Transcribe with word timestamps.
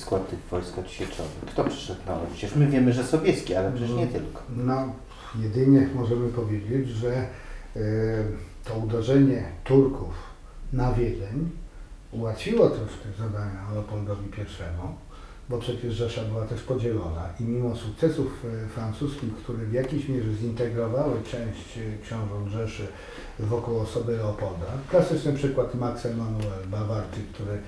jest 0.00 0.06
skład 0.06 0.30
tych 0.30 0.38
wojsk 0.50 0.78
odsieczowych? 0.78 1.44
Kto 1.46 1.64
przyszedł 1.64 2.00
na 2.06 2.12
Łódź? 2.12 2.30
Przecież 2.32 2.56
my 2.56 2.66
wiemy, 2.66 2.92
że 2.92 3.04
Sobieski, 3.04 3.54
ale 3.54 3.72
przecież 3.72 3.96
nie 3.96 4.06
tylko. 4.06 4.42
No, 4.56 4.92
jedynie 5.42 5.88
możemy 5.94 6.28
powiedzieć, 6.28 6.88
że 6.88 7.12
e, 7.16 7.26
to 8.64 8.74
uderzenie 8.74 9.44
Turków 9.64 10.14
na 10.72 10.92
Wiedeń 10.92 11.50
ułatwiło 12.12 12.68
troszkę 12.68 13.08
zadania 13.18 13.70
Leopoldowi 13.72 14.26
I, 14.26 15.10
bo 15.48 15.58
przecież 15.58 15.94
Rzesza 15.94 16.24
była 16.24 16.46
też 16.46 16.62
podzielona 16.62 17.28
i 17.40 17.44
mimo 17.44 17.76
sukcesów 17.76 18.44
e, 18.44 18.68
francuskich, 18.68 19.34
które 19.36 19.58
w 19.58 19.72
jakiejś 19.72 20.08
mierze 20.08 20.32
zintegrowały 20.34 21.16
część 21.22 21.78
e, 21.78 22.02
książąt 22.02 22.48
Rzeszy 22.48 22.86
wokół 23.38 23.78
osoby 23.78 24.16
Leopolda, 24.16 24.66
klasyczny 24.90 25.32
przykład 25.32 25.74
Max 25.74 26.06
Emanuel 26.06 26.68
Bawarczyk, 26.70 27.26
który 27.32 27.58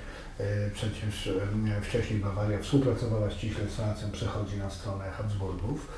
przecież 0.75 1.27
e, 1.27 1.33
wcześniej 1.81 2.21
Bawaria 2.21 2.59
współpracowała 2.59 3.31
ściśle 3.31 3.65
z 3.69 3.75
Francją, 3.75 4.11
przechodzi 4.13 4.57
na 4.57 4.71
stronę 4.71 5.05
Habsburgów. 5.11 5.89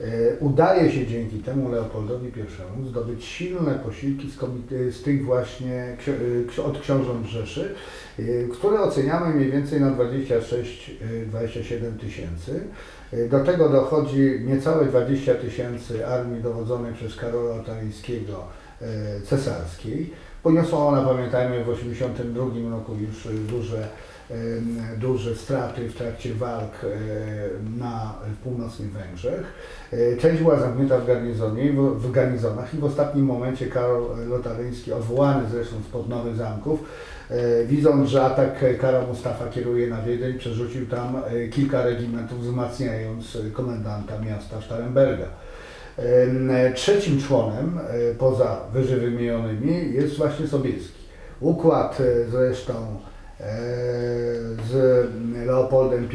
E, 0.00 0.04
Udaje 0.40 0.92
się 0.92 1.06
dzięki 1.06 1.38
temu 1.38 1.68
Leopoldowi 1.68 2.28
I 2.28 2.32
zdobyć 2.88 3.24
silne 3.24 3.74
posiłki 3.74 4.30
z, 4.30 4.36
z 4.94 5.02
tych 5.02 5.24
właśnie 5.24 5.96
e, 6.58 6.62
od 6.62 6.80
książąt 6.80 7.26
Rzeszy, 7.26 7.74
e, 8.18 8.22
które 8.52 8.80
oceniamy 8.80 9.34
mniej 9.34 9.50
więcej 9.50 9.80
na 9.80 9.90
26-27 9.90 11.98
tysięcy. 12.00 12.60
E, 13.12 13.28
Do 13.28 13.44
tego 13.44 13.68
dochodzi 13.68 14.40
niecałe 14.44 14.86
20 14.86 15.34
tysięcy 15.34 16.06
armii 16.06 16.42
dowodzonej 16.42 16.94
przez 16.94 17.16
Karola 17.16 17.54
Otaryńskiego 17.54 18.44
e, 18.82 19.20
cesarskiej. 19.20 20.10
Poniosła 20.48 20.86
ona, 20.86 21.02
pamiętajmy, 21.02 21.64
w 21.64 21.76
1982 21.76 22.70
roku 22.70 22.92
już 22.94 23.28
duże, 23.46 23.88
duże 24.98 25.36
straty 25.36 25.88
w 25.88 25.94
trakcie 25.94 26.34
walk 26.34 26.72
e, 26.84 26.88
na 27.78 28.14
północnych 28.44 28.92
Węgrzech. 28.92 29.44
E, 29.92 30.16
Część 30.16 30.42
była 30.42 30.60
zamknięta 30.60 30.98
w 30.98 31.06
garnizonie, 31.06 31.72
w, 31.72 32.10
garnizonach 32.10 32.74
i 32.74 32.78
w 32.78 32.84
ostatnim 32.84 33.24
momencie 33.24 33.66
Karol 33.66 34.28
Lotaryński, 34.28 34.92
odwołany 34.92 35.48
zresztą 35.50 35.76
spod 35.88 36.08
Nowych 36.08 36.36
Zamków, 36.36 36.80
e, 37.30 37.64
widząc, 37.64 38.08
że 38.08 38.24
atak 38.24 38.78
Kara 38.80 39.06
Mustafa 39.06 39.48
kieruje 39.48 39.86
na 39.86 40.02
Wiedeń, 40.02 40.38
przerzucił 40.38 40.86
tam 40.86 41.22
kilka 41.52 41.82
regimentów, 41.82 42.40
wzmacniając 42.40 43.38
komendanta 43.52 44.18
miasta 44.18 44.62
Staremberga. 44.62 45.26
Trzecim 46.74 47.20
członem, 47.20 47.78
e, 47.78 48.14
poza 48.14 48.60
wyżej 48.72 49.00
wymienionymi, 49.00 49.94
jest 49.94 50.16
właśnie 50.16 50.46
Sobieski. 50.46 50.98
Układ 51.40 52.00
e, 52.00 52.30
zresztą 52.30 52.72
e, 52.74 53.46
z 54.70 55.06
Leopoldem 55.46 56.08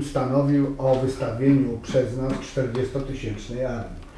I 0.00 0.04
stanowił 0.04 0.74
o 0.78 0.94
wystawieniu 0.94 1.78
przez 1.82 2.16
nas 2.16 2.32
40-tysięcznej 2.32 3.64
armii. 3.64 4.09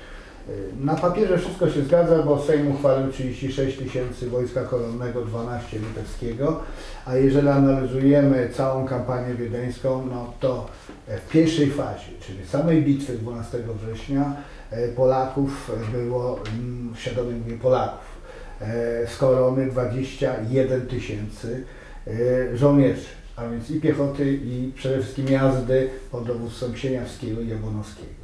E, 0.48 0.84
Na 0.84 0.94
papierze 0.94 1.38
wszystko 1.38 1.70
się 1.70 1.82
zgadza, 1.82 2.22
bo 2.22 2.42
Sejm 2.42 2.72
uchwalił 2.72 3.12
36 3.12 3.78
tysięcy 3.78 4.30
wojska 4.30 4.64
koronnego, 4.64 5.24
12 5.24 5.78
litewskiego, 5.78 6.60
a 7.06 7.16
jeżeli 7.16 7.48
analizujemy 7.48 8.50
całą 8.54 8.86
kampanię 8.86 9.34
wiedeńską, 9.34 10.06
no 10.06 10.32
to 10.40 10.68
e, 11.08 11.18
w 11.18 11.28
pierwszej 11.28 11.70
fazie, 11.70 12.12
czyli 12.20 12.46
samej 12.46 12.82
bitwy 12.82 13.18
12 13.18 13.58
września, 13.82 14.36
e, 14.70 14.88
Polaków 14.88 15.70
było, 15.92 16.40
mm, 16.54 16.94
świadomie 16.96 17.32
mówię 17.32 17.58
Polaków, 17.58 18.04
e, 18.60 19.06
z 19.06 19.16
korony 19.16 19.66
21 19.66 20.86
tysięcy 20.86 21.64
e, 22.06 22.56
żołnierzy, 22.56 23.08
a 23.36 23.48
więc 23.48 23.70
i 23.70 23.80
piechoty, 23.80 24.32
i 24.32 24.72
przede 24.76 25.02
wszystkim 25.02 25.28
jazdy 25.28 25.90
pod 26.10 26.26
dowództwem 26.26 26.72
Ksieniawskiego 26.72 27.40
i 27.40 27.48
Jabłonowskiego. 27.48 28.21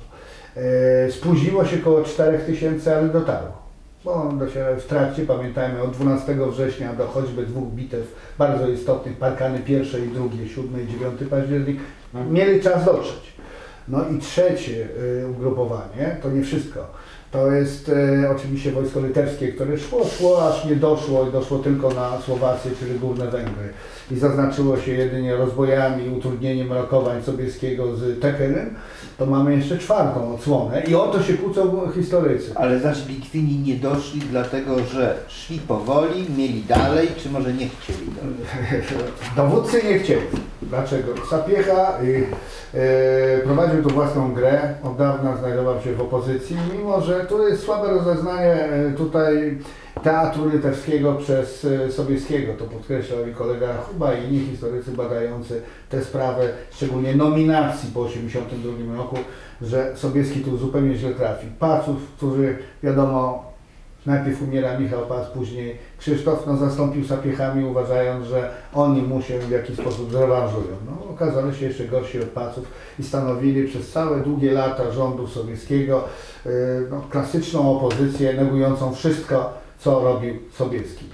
E, 0.59 1.13
Spóźniło 1.13 1.65
się 1.65 1.77
około 1.81 2.03
4 2.03 2.39
tysięcy, 2.39 2.97
ale 2.97 3.09
dotarło. 3.09 3.69
Bo 4.05 4.33
w 4.79 4.87
trakcie, 4.87 5.27
pamiętajmy, 5.27 5.83
od 5.83 5.91
12 5.91 6.37
września 6.51 6.93
do 6.93 7.07
choćby 7.07 7.47
dwóch 7.47 7.69
bitew 7.69 8.15
bardzo 8.39 8.69
istotnych, 8.69 9.17
Parkany 9.17 9.59
pierwsze 9.59 10.01
i 10.01 10.09
drugie, 10.09 10.49
7 10.49 10.85
i 10.85 10.93
9 10.93 11.21
październik, 11.31 11.79
mieli 12.31 12.63
czas 12.63 12.85
dotrzeć. 12.85 13.33
No 13.89 14.09
i 14.09 14.19
trzecie 14.19 14.89
y, 15.23 15.29
ugrupowanie, 15.31 16.17
to 16.23 16.31
nie 16.31 16.43
wszystko. 16.43 16.87
To 17.31 17.53
jest 17.53 17.89
e, 17.89 18.31
oczywiście 18.31 18.73
wojsko 18.73 19.01
litewskie, 19.01 19.49
które 19.49 19.79
szło, 19.79 20.05
szło, 20.19 20.49
aż 20.49 20.65
nie 20.65 20.77
doszło 20.77 21.29
i 21.29 21.33
doszło 21.33 21.59
tylko 21.59 21.91
na 21.91 22.21
Słowację, 22.21 22.71
czyli 22.81 22.99
Górne 22.99 23.27
Węgry. 23.27 23.73
I 24.11 24.17
zaznaczyło 24.17 24.79
się 24.79 24.93
jedynie 24.93 25.37
rozbojami 25.37 26.09
utrudnieniem 26.09 26.73
rokowań 26.73 27.23
Sobieskiego 27.23 27.97
z 27.97 28.21
Teherem. 28.21 28.75
To 29.19 29.27
mamy 29.27 29.57
jeszcze 29.57 29.79
czwartą 29.79 30.35
odsłonę 30.35 30.83
i 30.83 30.95
o 30.95 31.07
to 31.07 31.23
się 31.23 31.35
kłócą 31.35 31.91
historycy. 31.95 32.53
Ale 32.55 32.81
znaczy 32.81 33.01
Litwini 33.09 33.59
nie 33.59 33.75
doszli 33.75 34.21
dlatego, 34.21 34.85
że 34.85 35.17
szli 35.29 35.59
powoli, 35.59 36.27
mieli 36.37 36.63
dalej, 36.63 37.09
czy 37.23 37.31
może 37.31 37.53
nie 37.53 37.69
chcieli 37.69 38.11
dalej? 38.17 38.83
Dowódcy 39.37 39.83
nie 39.85 39.99
chcieli. 39.99 40.27
Dlaczego? 40.63 41.13
Sapiecha 41.31 41.99
y, 42.03 42.27
y, 42.75 43.43
prowadził 43.45 43.83
tu 43.83 43.91
własną 43.91 44.35
grę, 44.35 44.75
od 44.85 44.97
dawna 44.97 45.37
znajdował 45.37 45.81
się 45.81 45.95
w 45.95 46.01
opozycji, 46.01 46.57
mimo 46.73 47.01
że 47.01 47.18
tu 47.27 47.49
jest 47.49 47.63
słabe 47.63 47.91
rozeznanie 47.91 48.69
y, 48.93 48.95
tutaj 48.97 49.59
teatru 50.03 50.49
litewskiego 50.49 51.15
przez 51.15 51.65
y, 51.65 51.93
Sobieskiego. 51.93 52.55
To 52.55 52.65
podkreślał 52.65 53.27
i 53.29 53.35
kolega 53.35 53.67
Chuba 53.77 54.15
i 54.15 54.25
inni 54.25 54.47
historycy 54.47 54.91
badający 54.91 55.63
tę 55.89 56.05
sprawę, 56.05 56.49
szczególnie 56.71 57.15
nominacji 57.17 57.91
po 57.95 58.05
1982 58.05 58.97
roku, 58.97 59.17
że 59.63 59.97
Sobieski 59.97 60.41
tu 60.41 60.57
zupełnie 60.57 60.97
źle 60.97 61.11
trafił. 61.11 61.51
Paców, 61.59 61.97
którzy 62.17 62.59
wiadomo 62.83 63.48
Najpierw 64.09 64.43
umiera 64.43 64.79
Michał 64.79 65.07
Pas, 65.07 65.27
później 65.27 65.79
Krzysztof 65.99 66.47
no, 66.47 66.57
zastąpił 66.57 67.05
Sapiechami, 67.05 67.65
uważając, 67.65 68.27
że 68.27 68.51
oni 68.75 69.03
mu 69.03 69.23
się 69.23 69.39
w 69.39 69.51
jakiś 69.51 69.77
sposób 69.77 70.13
zrewanżują. 70.13 70.77
No, 70.87 71.11
okazali 71.11 71.57
się 71.57 71.67
jeszcze 71.67 71.85
gorsi 71.85 72.21
od 72.21 72.29
Paców 72.29 72.65
i 72.99 73.03
stanowili 73.03 73.69
przez 73.69 73.91
całe 73.91 74.21
długie 74.21 74.53
lata 74.53 74.93
rządu 74.93 75.27
sowieckiego 75.27 76.05
yy, 76.47 76.53
no, 76.91 77.05
klasyczną 77.11 77.77
opozycję 77.77 78.33
negującą 78.33 78.95
wszystko, 78.95 79.53
co 79.79 80.01
robił 80.01 80.35
Sobieski. 80.53 81.05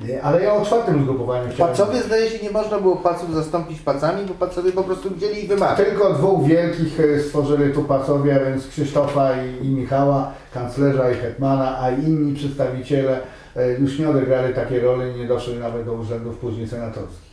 Yy, 0.00 0.22
Ale 0.22 0.42
ja 0.42 0.54
o 0.54 0.64
czwartym 0.64 1.02
zgrupowaniu 1.02 1.50
chciałem... 1.52 1.76
Pacowie 1.76 2.02
zdaje 2.02 2.30
się 2.30 2.44
nie 2.44 2.50
można 2.50 2.78
było 2.78 2.96
paców 2.96 3.34
zastąpić 3.34 3.80
pacami, 3.80 4.26
bo 4.26 4.34
pacowie 4.34 4.72
po 4.72 4.82
prostu 4.82 5.10
widzieli 5.10 5.42
ich 5.44 5.48
wymawiać. 5.48 5.76
Tylko 5.76 6.12
dwóch 6.12 6.46
wielkich 6.46 7.00
e, 7.00 7.20
stworzyli 7.20 7.72
tu 7.72 7.82
pacowie, 7.82 8.36
a 8.36 8.44
więc 8.44 8.68
Krzysztofa 8.68 9.32
i, 9.42 9.66
i 9.66 9.68
Michała, 9.68 10.32
kanclerza 10.54 11.10
i 11.10 11.14
hetmana, 11.14 11.80
a 11.80 11.90
inni 11.90 12.34
przedstawiciele 12.34 13.20
e, 13.56 13.72
już 13.72 13.98
nie 13.98 14.08
odegrali 14.08 14.54
takiej 14.54 14.80
roli, 14.80 15.14
nie 15.14 15.26
doszli 15.26 15.58
nawet 15.58 15.84
do 15.86 15.92
urzędów 15.92 16.38
później 16.38 16.68
senatorskich. 16.68 17.27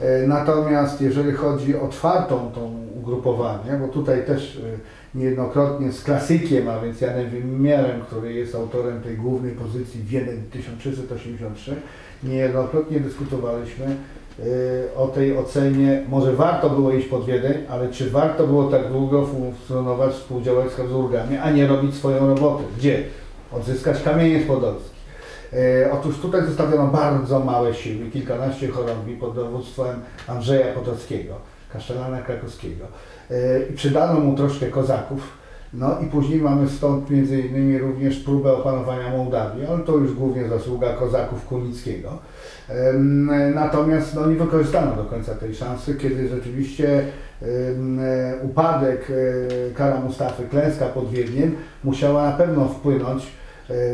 E, 0.00 0.26
Natomiast 0.26 1.00
jeżeli 1.00 1.32
chodzi 1.32 1.76
o 1.76 1.88
czwartą 1.88 2.50
tą 2.54 2.86
ugrupowanie, 3.00 3.72
bo 3.80 3.88
tutaj 3.88 4.26
też 4.26 4.56
e, 4.56 5.18
niejednokrotnie 5.18 5.92
z 5.92 6.04
klasykiem, 6.04 6.68
a 6.68 6.80
więc 6.80 7.00
Janem 7.00 7.30
Wimierem, 7.30 8.00
który 8.00 8.32
jest 8.32 8.54
autorem 8.54 9.02
tej 9.02 9.16
głównej 9.16 9.52
pozycji 9.52 10.02
Wiedeń 10.02 10.42
1383, 10.50 11.76
niejednokrotnie 12.22 13.00
dyskutowaliśmy 13.00 13.86
y, 13.86 14.96
o 14.96 15.08
tej 15.08 15.38
ocenie, 15.38 16.02
może 16.08 16.32
warto 16.32 16.70
było 16.70 16.92
iść 16.92 17.08
pod 17.08 17.26
Wiedeń, 17.26 17.54
ale 17.68 17.88
czy 17.88 18.10
warto 18.10 18.46
było 18.46 18.64
tak 18.70 18.88
długo 18.88 19.26
funkcjonować, 19.26 20.12
współdziałać 20.12 20.72
z 20.72 20.74
Habsburgami, 20.74 21.36
a 21.36 21.50
nie 21.50 21.66
robić 21.66 21.94
swoją 21.94 22.26
robotę? 22.26 22.64
Gdzie? 22.78 23.02
Odzyskać 23.52 24.02
kamienie 24.02 24.40
z. 24.40 24.97
E, 25.52 25.92
Otóż 25.92 26.18
tutaj 26.18 26.46
zostawiono 26.46 26.86
bardzo 26.86 27.40
małe 27.40 27.74
siły, 27.74 28.10
kilkanaście 28.10 28.68
chorągwi 28.68 29.16
pod 29.16 29.34
dowództwem 29.34 30.00
Andrzeja 30.26 30.66
Potockiego, 30.74 31.34
kasztelana 31.72 32.22
krakowskiego. 32.22 32.84
E, 33.30 33.62
I 33.70 33.72
przydano 33.72 34.20
mu 34.20 34.36
troszkę 34.36 34.66
kozaków, 34.66 35.38
no 35.72 36.00
i 36.00 36.06
później 36.06 36.40
mamy 36.40 36.68
stąd 36.68 37.10
między 37.10 37.40
innymi 37.40 37.78
również 37.78 38.16
próbę 38.16 38.52
opanowania 38.52 39.10
Mołdawii, 39.10 39.66
ale 39.66 39.78
to 39.78 39.96
już 39.96 40.14
głównie 40.14 40.48
zasługa 40.48 40.92
kozaków 40.92 41.46
Kunickiego. 41.46 42.18
Natomiast 43.54 44.14
no, 44.14 44.26
nie 44.26 44.36
wykorzystano 44.36 44.96
do 44.96 45.04
końca 45.04 45.34
tej 45.34 45.54
szansy, 45.54 45.94
kiedy 45.94 46.28
rzeczywiście 46.28 47.04
upadek 48.42 49.10
e, 49.10 49.74
Kara 49.74 50.00
Mustafy, 50.00 50.42
klęska 50.50 50.86
pod 50.86 51.10
Wiedniem 51.10 51.56
musiała 51.84 52.30
na 52.30 52.32
pewno 52.32 52.68
wpłynąć 52.68 53.26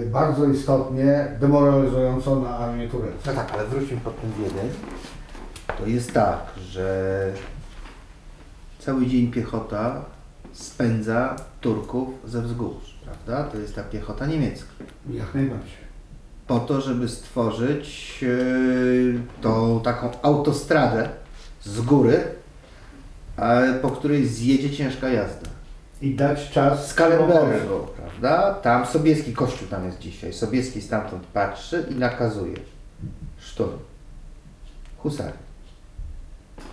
bardzo 0.06 0.46
istotnie 0.46 1.36
demoralizująco 1.40 2.40
na 2.40 2.58
armię 2.58 2.88
turecką. 2.88 3.18
No 3.26 3.32
tak, 3.32 3.52
ale 3.52 3.64
wróćmy 3.66 3.96
pod 3.96 4.20
ten 4.20 4.32
Wiedeń. 4.32 4.70
To 5.78 5.86
jest 5.86 6.12
tak, 6.12 6.38
że 6.68 7.32
cały 8.78 9.06
dzień 9.06 9.30
piechota 9.30 10.04
spędza 10.52 11.36
Turków 11.60 12.08
ze 12.24 12.42
wzgórz, 12.42 12.98
prawda? 13.04 13.50
To 13.50 13.58
jest 13.58 13.74
ta 13.74 13.82
piechota 13.82 14.26
niemiecka. 14.26 14.70
Jak 15.10 15.34
najbardziej. 15.34 15.84
Po 16.46 16.60
to, 16.60 16.80
żeby 16.80 17.08
stworzyć 17.08 18.18
yy, 18.22 19.20
tą 19.40 19.80
taką 19.80 20.10
autostradę 20.22 21.08
z 21.62 21.80
góry 21.80 22.24
a 23.36 23.60
po 23.82 23.90
której 23.90 24.26
zjedzie 24.26 24.70
ciężka 24.70 25.08
jazda. 25.08 25.53
I 26.04 26.14
dać 26.14 26.50
czas 26.50 26.88
Z 26.88 26.94
Kalenbergu, 26.94 27.86
prawda? 27.96 28.54
Tam 28.54 28.86
Sobieski 28.86 29.32
kościół 29.32 29.68
tam 29.68 29.84
jest 29.86 29.98
dzisiaj. 29.98 30.32
Sobieski 30.32 30.82
stamtąd 30.82 31.22
patrzy 31.26 31.86
i 31.90 31.94
nakazuje. 31.94 32.56
Szturm. 33.38 33.78
Husary. 34.98 35.32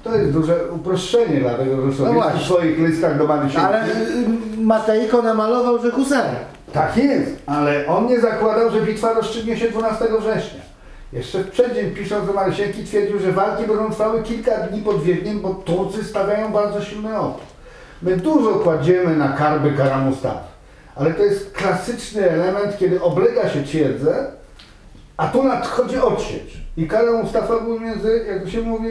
To 0.03 0.15
jest 0.15 0.31
duże 0.31 0.71
uproszczenie, 0.71 1.39
dlatego 1.39 1.91
że 1.91 1.97
sobie 1.97 2.09
w 2.09 2.13
No 2.13 2.21
właśnie. 2.21 2.41
swoich 2.41 2.79
listach 2.79 3.17
do 3.17 3.27
Marysienki... 3.27 3.67
Ale 3.67 3.85
y, 3.85 4.57
Matejko 4.57 5.21
namalował, 5.21 5.81
że 5.81 5.91
husary. 5.91 6.37
Tak 6.73 6.97
jest, 6.97 7.31
ale 7.45 7.87
on 7.87 8.07
nie 8.07 8.19
zakładał, 8.19 8.71
że 8.71 8.81
bitwa 8.81 9.13
rozstrzygnie 9.13 9.57
się 9.57 9.69
12 9.69 10.05
września. 10.19 10.61
Jeszcze 11.13 11.39
w 11.43 11.51
przeddzień 11.51 11.91
pisząc 11.91 12.27
do 12.27 12.33
Marysienki 12.33 12.83
twierdził, 12.83 13.19
że 13.19 13.31
walki 13.31 13.67
będą 13.67 13.89
trwały 13.89 14.23
kilka 14.23 14.57
dni 14.67 14.81
pod 14.81 15.03
Wiedniem, 15.03 15.41
bo 15.41 15.53
Turcy 15.53 16.03
stawiają 16.03 16.51
bardzo 16.51 16.81
silny 16.81 17.19
opór. 17.19 17.50
My 18.01 18.17
dużo 18.17 18.51
kładziemy 18.51 19.15
na 19.15 19.27
karby 19.27 19.71
Karamustaw, 19.71 20.37
ale 20.95 21.13
to 21.13 21.23
jest 21.23 21.51
klasyczny 21.51 22.29
element, 22.29 22.77
kiedy 22.77 23.01
oblega 23.01 23.49
się 23.49 23.63
twierdzę, 23.63 24.25
a 25.17 25.27
tu 25.27 25.43
nadchodzi 25.43 25.97
odsiecz. 25.97 26.61
I 26.77 26.87
Kara 26.87 27.11
Mustafa 27.11 27.59
był 27.59 27.79
między, 27.79 28.25
jak 28.27 28.49
się 28.49 28.61
mówi, 28.61 28.89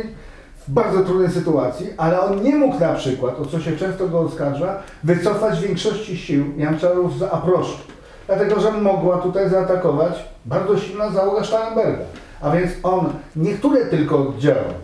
w 0.69 0.71
bardzo 0.71 1.01
trudnej 1.05 1.31
sytuacji, 1.31 1.87
ale 1.97 2.21
on 2.21 2.43
nie 2.43 2.57
mógł 2.57 2.81
na 2.81 2.95
przykład, 2.95 3.41
o 3.41 3.47
co 3.47 3.61
się 3.61 3.77
często 3.77 4.09
go 4.09 4.21
oskarża, 4.21 4.79
wycofać 5.05 5.61
większości 5.61 6.17
sił 6.17 6.45
Janczarów 6.57 7.19
z 7.19 7.23
Aproszczu. 7.23 7.83
Dlatego, 8.27 8.61
że 8.61 8.73
mogła 8.73 9.19
tutaj 9.19 9.51
zaatakować 9.51 10.25
bardzo 10.45 10.79
silna 10.79 11.11
załoga 11.11 11.45
Starnberga. 11.45 12.05
A 12.41 12.51
więc 12.51 12.71
on 12.83 13.13
niektóre 13.37 13.87
tylko 13.87 14.19
oddziały, 14.19 14.75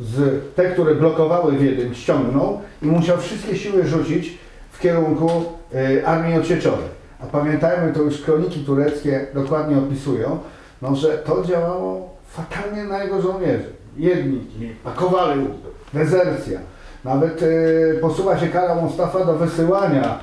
z 0.00 0.42
te, 0.54 0.70
które 0.70 0.94
blokowały 0.94 1.56
Wiedeń, 1.56 1.94
ściągnął 1.94 2.60
i 2.82 2.86
musiał 2.86 3.18
wszystkie 3.18 3.56
siły 3.56 3.86
rzucić 3.86 4.38
w 4.70 4.80
kierunku 4.80 5.30
y, 5.74 6.06
armii 6.06 6.38
osieczowej. 6.38 7.00
A 7.22 7.26
pamiętajmy, 7.26 7.92
to 7.92 8.02
już 8.02 8.22
kroniki 8.22 8.60
tureckie 8.60 9.26
dokładnie 9.34 9.78
opisują, 9.78 10.38
no, 10.82 10.96
że 10.96 11.18
to 11.18 11.44
działało 11.44 12.08
fatalnie 12.28 12.84
na 12.84 13.04
jego 13.04 13.22
żołnierzy. 13.22 13.72
Jedni 13.96 14.40
pakowali 14.84 15.40
łupy, 15.40 15.68
dezercja. 15.94 16.60
Nawet 17.04 17.42
y, 17.42 17.98
posuwa 18.00 18.38
się 18.38 18.46
kara 18.46 18.74
Mustafa 18.74 19.24
do 19.24 19.34
wysyłania 19.34 20.18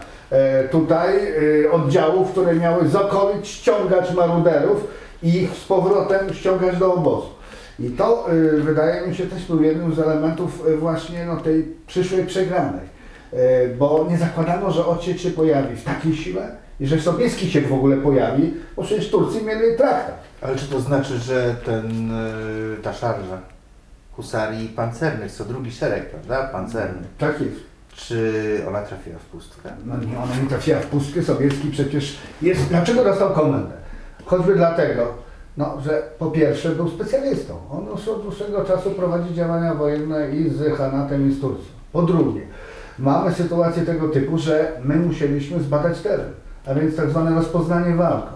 y, 0.66 0.70
tutaj 0.70 1.16
y, 1.64 1.72
oddziałów, 1.72 2.32
które 2.32 2.56
miały 2.56 2.88
z 2.88 2.96
okolic 2.96 3.46
ściągać 3.46 4.14
maruderów 4.14 4.88
i 5.24 5.38
ich 5.38 5.52
z 5.54 5.66
powrotem 5.66 6.34
ściągać 6.34 6.78
do 6.78 6.94
obozu. 6.94 7.37
I 7.80 7.90
to 7.90 8.34
y, 8.34 8.62
wydaje 8.62 9.08
mi 9.08 9.16
się 9.16 9.26
też 9.26 9.46
był 9.46 9.64
jednym 9.64 9.96
z 9.96 10.00
elementów 10.00 10.68
y, 10.68 10.78
właśnie 10.78 11.26
no, 11.26 11.38
tej 11.38 11.76
przyszłej 11.88 12.26
przegranej. 12.26 12.86
Y, 13.34 13.76
bo 13.80 14.08
nie 14.10 14.18
zakładano, 14.18 14.72
że 14.72 14.86
odsiecz 14.86 15.22
się 15.22 15.32
pojawi 15.32 15.76
w 15.76 15.84
takiej 15.84 16.16
sile 16.16 16.52
i 16.80 16.88
że 16.88 17.00
Sobieski 17.00 17.52
się 17.52 17.62
w 17.62 17.74
ogóle 17.74 17.98
pojawi, 17.98 18.54
bo 18.76 18.84
przecież 18.84 19.10
Turcy 19.10 19.42
mieli 19.42 19.78
traktat. 19.78 20.24
Ale 20.42 20.56
czy 20.56 20.68
to 20.68 20.80
znaczy, 20.80 21.18
że 21.18 21.56
ten, 21.66 22.12
ta 22.84 22.94
szarża 22.94 23.42
husarii 24.18 24.70
pancernych, 24.70 25.32
co 25.32 25.46
drugi 25.46 25.72
szereg, 25.72 26.10
prawda? 26.10 26.48
Pancerny. 26.48 27.08
Tak 27.18 27.42
jest. 27.42 27.68
Czy 27.96 28.62
ona 28.68 28.82
trafiła 28.82 29.20
w 29.20 29.26
pustkę? 29.26 29.70
No 29.86 29.98
nie, 29.98 30.18
ona 30.20 30.36
nie 30.44 30.50
trafiła 30.50 30.80
w 30.80 30.86
pustkę. 30.86 31.24
Sobieski 31.24 31.72
przecież 31.72 32.18
jest... 32.42 32.68
Dlaczego 32.70 33.04
dostał 33.04 33.34
komendę? 33.34 33.74
Choćby 34.26 34.56
dlatego, 34.56 35.14
no, 35.58 35.82
że 35.86 36.04
po 36.20 36.26
pierwsze 36.26 36.70
był 36.70 36.90
specjalistą. 36.90 37.54
On 37.72 37.86
już 37.86 38.08
od 38.08 38.22
dłuższego 38.22 38.66
czasu 38.66 38.92
prowadzi 38.92 39.34
działania 39.34 39.74
wojenne 39.74 40.32
i 40.32 40.50
z 40.50 40.78
Hanatem 40.78 41.30
i 41.30 41.34
z 41.34 41.42
Turcją. 41.42 41.72
Po 41.94 42.02
drugie, 42.02 42.42
mamy 43.00 43.34
sytuację 43.34 43.86
tego 43.86 44.10
typu, 44.10 44.38
że 44.38 44.72
my 44.84 44.96
musieliśmy 44.96 45.60
zbadać 45.60 46.02
teren, 46.02 46.32
a 46.68 46.74
więc 46.74 46.96
tak 46.96 47.10
zwane 47.10 47.36
rozpoznanie 47.36 47.96
walką, 47.96 48.32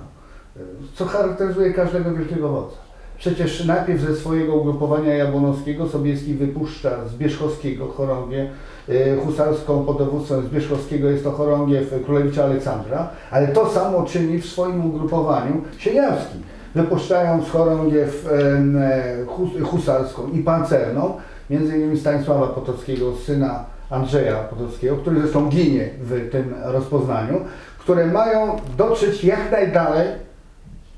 co 0.96 1.06
charakteryzuje 1.06 1.74
każdego 1.74 2.12
wielkiego 2.12 2.50
wodza. 2.50 2.78
Przecież 3.18 3.66
najpierw 3.66 4.02
ze 4.02 4.16
swojego 4.16 4.56
ugrupowania 4.56 5.14
jabłonowskiego 5.14 5.88
Sobieski 5.88 6.34
wypuszcza 6.34 6.90
z 7.08 7.16
Bierzchowskiego 7.16 7.88
chorągię 7.88 8.50
y, 8.90 9.18
husarską 9.26 9.86
pod 9.86 9.98
dowództwem 9.98 10.42
Zbierzchowskiego, 10.42 11.10
jest 11.10 11.24
to 11.24 11.32
chorągiew 11.32 11.94
Królewicza 12.06 12.44
Aleksandra, 12.44 13.10
ale 13.32 13.48
to 13.48 13.70
samo 13.70 14.04
czyni 14.04 14.40
w 14.40 14.46
swoim 14.46 14.86
ugrupowaniu 14.86 15.62
Sieniawski, 15.78 16.38
wypuszczając 16.76 17.50
chorągiew 17.50 18.28
e, 18.32 19.26
hus- 19.26 19.62
husarską 19.64 20.28
i 20.28 20.40
pancerną, 20.40 21.14
między 21.50 21.78
innymi 21.78 22.00
Stanisława 22.00 22.48
Potockiego, 22.48 23.16
syna 23.16 23.66
Andrzeja 23.90 24.36
Potockiego, 24.36 24.98
który 24.98 25.22
zresztą 25.22 25.50
ginie 25.50 25.90
w 26.02 26.30
tym 26.32 26.54
rozpoznaniu, 26.64 27.42
które 27.80 28.06
mają 28.06 28.56
dotrzeć 28.78 29.24
jak 29.24 29.52
najdalej 29.52 30.08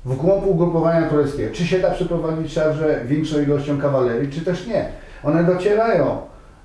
w 0.04 0.16
głąb 0.16 0.46
ugrupowania 0.46 1.08
tureckiego. 1.08 1.54
Czy 1.54 1.64
się 1.66 1.78
da 1.78 1.90
przeprowadzić 1.90 2.52
szarże 2.52 3.00
większą 3.04 3.40
ilością 3.40 3.80
kawalerii, 3.80 4.32
czy 4.32 4.40
też 4.40 4.66
nie. 4.66 4.88
One 5.24 5.44
docierają 5.44 6.16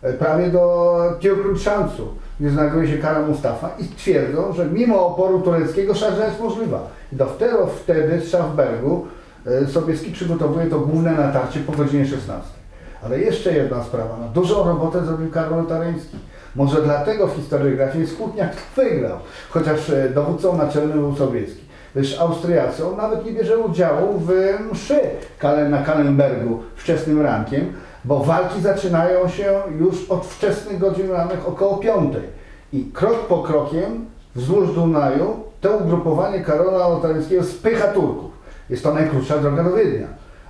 e, 0.01 0.13
prawie 0.13 0.49
do 0.49 0.95
Tiokrumszancu, 1.19 2.07
znajduje 2.39 2.87
się 2.87 2.97
Kara 2.97 3.21
Mustafa 3.21 3.69
i 3.79 3.83
twierdzą, 3.83 4.53
że 4.53 4.65
mimo 4.65 5.07
oporu 5.07 5.41
tureckiego 5.41 5.95
szarża 5.95 6.25
jest 6.25 6.39
możliwa. 6.39 6.87
I 7.13 7.15
dopiero 7.15 7.67
wtedy 7.67 8.21
z 8.21 8.29
Szafbergu 8.29 9.07
e, 9.45 9.67
Sobieski 9.67 10.11
przygotowuje 10.11 10.65
to 10.65 10.79
główne 10.79 11.11
natarcie 11.11 11.59
po 11.59 11.71
godzinie 11.71 12.05
16. 12.05 12.49
Ale 13.03 13.19
jeszcze 13.19 13.53
jedna 13.53 13.83
sprawa. 13.83 14.17
No, 14.21 14.27
dużą 14.27 14.63
robotę 14.63 15.05
zrobił 15.05 15.31
Karol 15.31 15.65
Tareński. 15.65 16.17
Może 16.55 16.81
dlatego 16.81 17.27
w 17.27 17.35
historiografii 17.35 18.01
jest 18.01 18.17
kłótnia, 18.17 18.49
kto 18.49 18.81
wygrał, 18.81 19.17
chociaż 19.49 19.89
e, 19.89 20.09
dowódcą 20.09 20.57
naczelnym 20.57 20.99
był 20.99 21.15
Sobieski. 21.15 21.69
Gdyż 21.95 22.19
Austriacy, 22.19 22.87
on 22.87 22.97
nawet 22.97 23.25
nie 23.25 23.31
bierze 23.31 23.57
udziału 23.57 24.19
w 24.19 24.31
mszy 24.71 24.99
na 25.69 25.83
Kalenbergu 25.83 26.59
wczesnym 26.75 27.21
rankiem, 27.21 27.73
bo 28.05 28.19
walki 28.19 28.61
zaczynają 28.61 29.29
się 29.29 29.61
już 29.79 30.09
od 30.09 30.25
wczesnych 30.25 30.79
godzin 30.79 31.11
rannych 31.11 31.47
około 31.47 31.77
piątej. 31.77 32.23
I 32.73 32.85
krok 32.93 33.27
po 33.27 33.43
krokiem 33.43 34.05
wzdłuż 34.35 34.73
Dunaju 34.73 35.43
to 35.61 35.77
ugrupowanie 35.77 36.39
Karola 36.41 36.87
Lotaryńskiego 36.87 37.43
spycha 37.43 37.87
Turków. 37.87 38.31
Jest 38.69 38.83
to 38.83 38.93
najkrótsza 38.93 39.37
droga 39.37 39.63
do 39.63 39.75
Wiednia. 39.75 40.07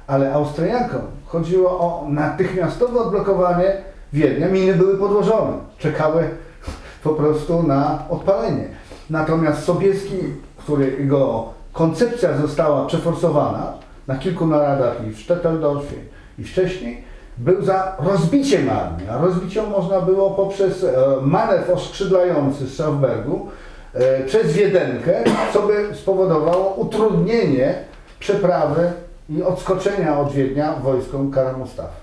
Ale 0.07 0.33
Austriakom 0.33 1.01
chodziło 1.25 1.69
o 1.69 2.05
natychmiastowe 2.09 2.99
odblokowanie 2.99 3.77
Wiednia. 4.13 4.47
Miny 4.47 4.73
były 4.73 4.97
podłożone, 4.97 5.53
czekały 5.77 6.29
po 7.03 7.09
prostu 7.09 7.63
na 7.63 8.03
odpalenie. 8.09 8.67
Natomiast 9.09 9.63
Sobieski, 9.63 10.17
którego 10.57 11.49
koncepcja 11.73 12.37
została 12.37 12.85
przeforsowana 12.85 13.73
na 14.07 14.17
kilku 14.17 14.47
naradach 14.47 15.07
i 15.07 15.11
w 15.11 15.19
Stetteldorfie 15.19 15.95
i 16.39 16.43
wcześniej, 16.43 17.03
był 17.39 17.65
za 17.65 17.95
rozbiciem 17.99 18.69
armii, 18.69 19.09
a 19.09 19.17
rozbiciem 19.17 19.69
można 19.69 20.01
było 20.01 20.31
poprzez 20.31 20.83
e, 20.83 20.93
manewr 21.21 21.71
oskrzydlający 21.71 22.67
z 22.67 22.73
Schafbergu 22.73 23.47
e, 23.93 24.23
przez 24.25 24.53
Wiedenkę, 24.53 25.23
co 25.53 25.61
by 25.61 25.89
spowodowało 25.95 26.73
utrudnienie 26.73 27.75
przeprawy 28.19 28.91
i 29.29 29.43
odskoczenia 29.43 30.19
od 30.19 30.31
Wiednia 30.31 30.73
wojskom 30.73 31.31
Kara 31.31 31.57
Mustafa. 31.57 31.99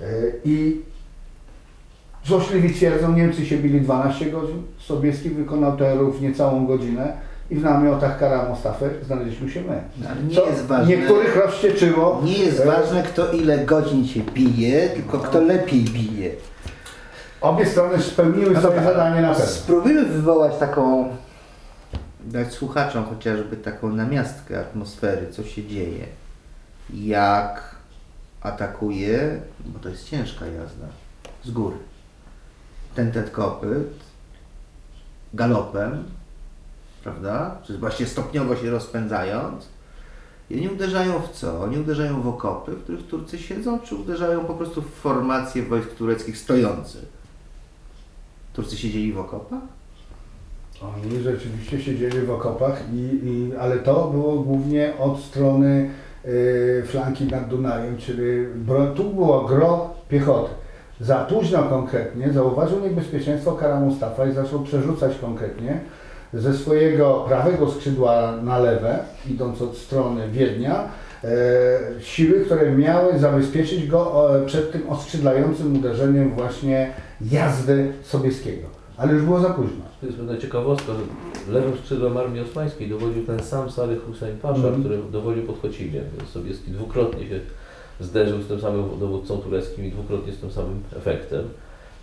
E, 0.00 0.04
I 0.44 0.80
złośliwi 2.24 2.74
twierdzą, 2.74 3.12
Niemcy 3.12 3.46
się 3.46 3.56
bili 3.56 3.80
12 3.80 4.30
godzin, 4.30 4.62
Sobieski 4.78 5.30
wykonał 5.30 5.76
to 5.76 5.96
rów 5.96 6.20
niecałą 6.20 6.66
godzinę 6.66 7.31
i 7.52 7.54
w 7.54 7.62
namiotach 7.64 8.18
Kara 8.18 8.48
Mustafy 8.48 8.90
znaleźliśmy 9.06 9.50
się 9.50 9.60
my. 9.62 9.82
Ale 10.10 10.22
nie 10.22 10.34
jest 10.50 10.66
ważne- 10.66 10.86
niektórych 10.96 11.36
rozścieczyło. 11.36 12.20
Nie 12.24 12.38
jest 12.38 12.60
e, 12.60 12.66
ważne, 12.66 13.02
kto 13.02 13.32
ile 13.32 13.58
godzin 13.58 14.08
się 14.08 14.20
bije, 14.20 14.88
tylko 14.88 15.18
kto 15.18 15.40
lepiej 15.40 15.80
bije. 15.84 16.30
Obie 17.40 17.66
strony 17.66 18.02
spełniły 18.02 18.56
swoje 18.56 18.82
zadanie 18.84 19.20
na 19.20 19.30
pewno. 19.34 19.46
Spróbujmy 19.46 20.04
wywołać 20.04 20.52
taką, 20.58 21.08
dać 22.20 22.52
słuchaczom 22.52 23.04
chociażby 23.04 23.56
taką 23.56 23.88
namiastkę 23.92 24.60
atmosfery, 24.60 25.26
co 25.32 25.44
się 25.44 25.66
dzieje. 25.66 26.06
Jak 26.94 27.76
atakuje, 28.40 29.40
bo 29.66 29.78
to 29.78 29.88
jest 29.88 30.08
ciężka 30.08 30.46
jazda, 30.46 30.86
z 31.44 31.50
góry. 31.50 31.76
Ten 32.94 33.12
ten 33.12 33.30
kopyt, 33.30 33.88
galopem, 35.34 36.04
prawda? 37.02 37.58
Czy 37.62 37.78
właśnie 37.78 38.06
stopniowo 38.06 38.56
się 38.56 38.70
rozpędzając. 38.70 39.68
I 40.50 40.56
oni 40.56 40.68
uderzają 40.68 41.20
w 41.20 41.30
co? 41.30 41.60
Oni 41.60 41.78
uderzają 41.78 42.22
w 42.22 42.28
okopy, 42.28 42.72
w 42.72 42.82
których 42.82 43.06
Turcy 43.06 43.38
siedzą, 43.38 43.80
czy 43.80 43.94
uderzają 43.94 44.44
po 44.44 44.54
prostu 44.54 44.82
w 44.82 44.90
formację 44.90 45.62
wojsk 45.62 45.94
tureckich 45.94 46.38
stojących? 46.38 47.04
Turcy 48.52 48.76
siedzieli 48.76 49.12
w 49.12 49.18
okopach? 49.18 49.62
Oni 50.82 51.22
rzeczywiście 51.22 51.80
siedzieli 51.80 52.26
w 52.26 52.30
okopach, 52.30 52.82
i, 52.92 52.96
i, 52.98 53.56
ale 53.56 53.76
to 53.76 54.08
było 54.08 54.42
głównie 54.42 54.92
od 54.98 55.20
strony 55.20 55.90
y, 56.24 56.82
flanki 56.86 57.24
nad 57.24 57.48
Dunajem, 57.48 57.96
czyli 57.96 58.46
bro, 58.54 58.86
tu 58.86 59.04
było 59.04 59.44
gro 59.44 59.94
piechoty. 60.08 60.50
za 61.00 61.24
późno 61.24 61.62
konkretnie 61.62 62.32
zauważył 62.32 62.80
niebezpieczeństwo 62.80 63.52
Kara 63.52 63.80
Mustafa 63.80 64.26
i 64.26 64.32
zaczął 64.32 64.60
przerzucać 64.60 65.18
konkretnie 65.18 65.80
ze 66.34 66.54
swojego 66.54 67.24
prawego 67.28 67.70
skrzydła 67.70 68.36
na 68.42 68.58
lewe, 68.58 68.98
idąc 69.30 69.62
od 69.62 69.76
strony 69.76 70.28
Wiednia, 70.28 70.84
e, 71.24 71.30
siły, 72.00 72.40
które 72.40 72.72
miały 72.72 73.18
zabezpieczyć 73.18 73.86
go 73.86 74.30
e, 74.42 74.46
przed 74.46 74.72
tym 74.72 74.88
oskrzydlającym 74.88 75.76
uderzeniem 75.76 76.34
właśnie 76.34 76.92
jazdy 77.30 77.92
Sobieskiego. 78.02 78.68
Ale 78.96 79.12
już 79.12 79.22
było 79.22 79.40
za 79.40 79.50
późno. 79.50 79.84
To 80.00 80.06
jest 80.06 80.18
pewna 80.18 80.36
ciekawostka, 80.36 80.92
że 81.46 81.52
lewym 81.52 81.72
skrzydłem 81.78 82.16
armii 82.16 82.40
osmańskiej 82.40 82.88
dowodził 82.88 83.26
ten 83.26 83.40
sam 83.40 83.70
Salih 83.70 84.02
Hussein 84.06 84.38
Pasza, 84.38 84.54
Mhm. 84.56 84.80
który 84.80 84.98
dowodził 85.12 85.42
pod 85.42 85.60
Chocimiem. 85.62 86.04
Sobieski 86.32 86.70
dwukrotnie 86.70 87.28
się 87.28 87.40
zderzył 88.00 88.42
z 88.42 88.46
tym 88.46 88.60
samym 88.60 88.98
dowódcą 89.00 89.38
tureckim 89.38 89.84
i 89.84 89.90
dwukrotnie 89.90 90.32
z 90.32 90.38
tym 90.38 90.50
samym 90.50 90.82
efektem. 90.96 91.44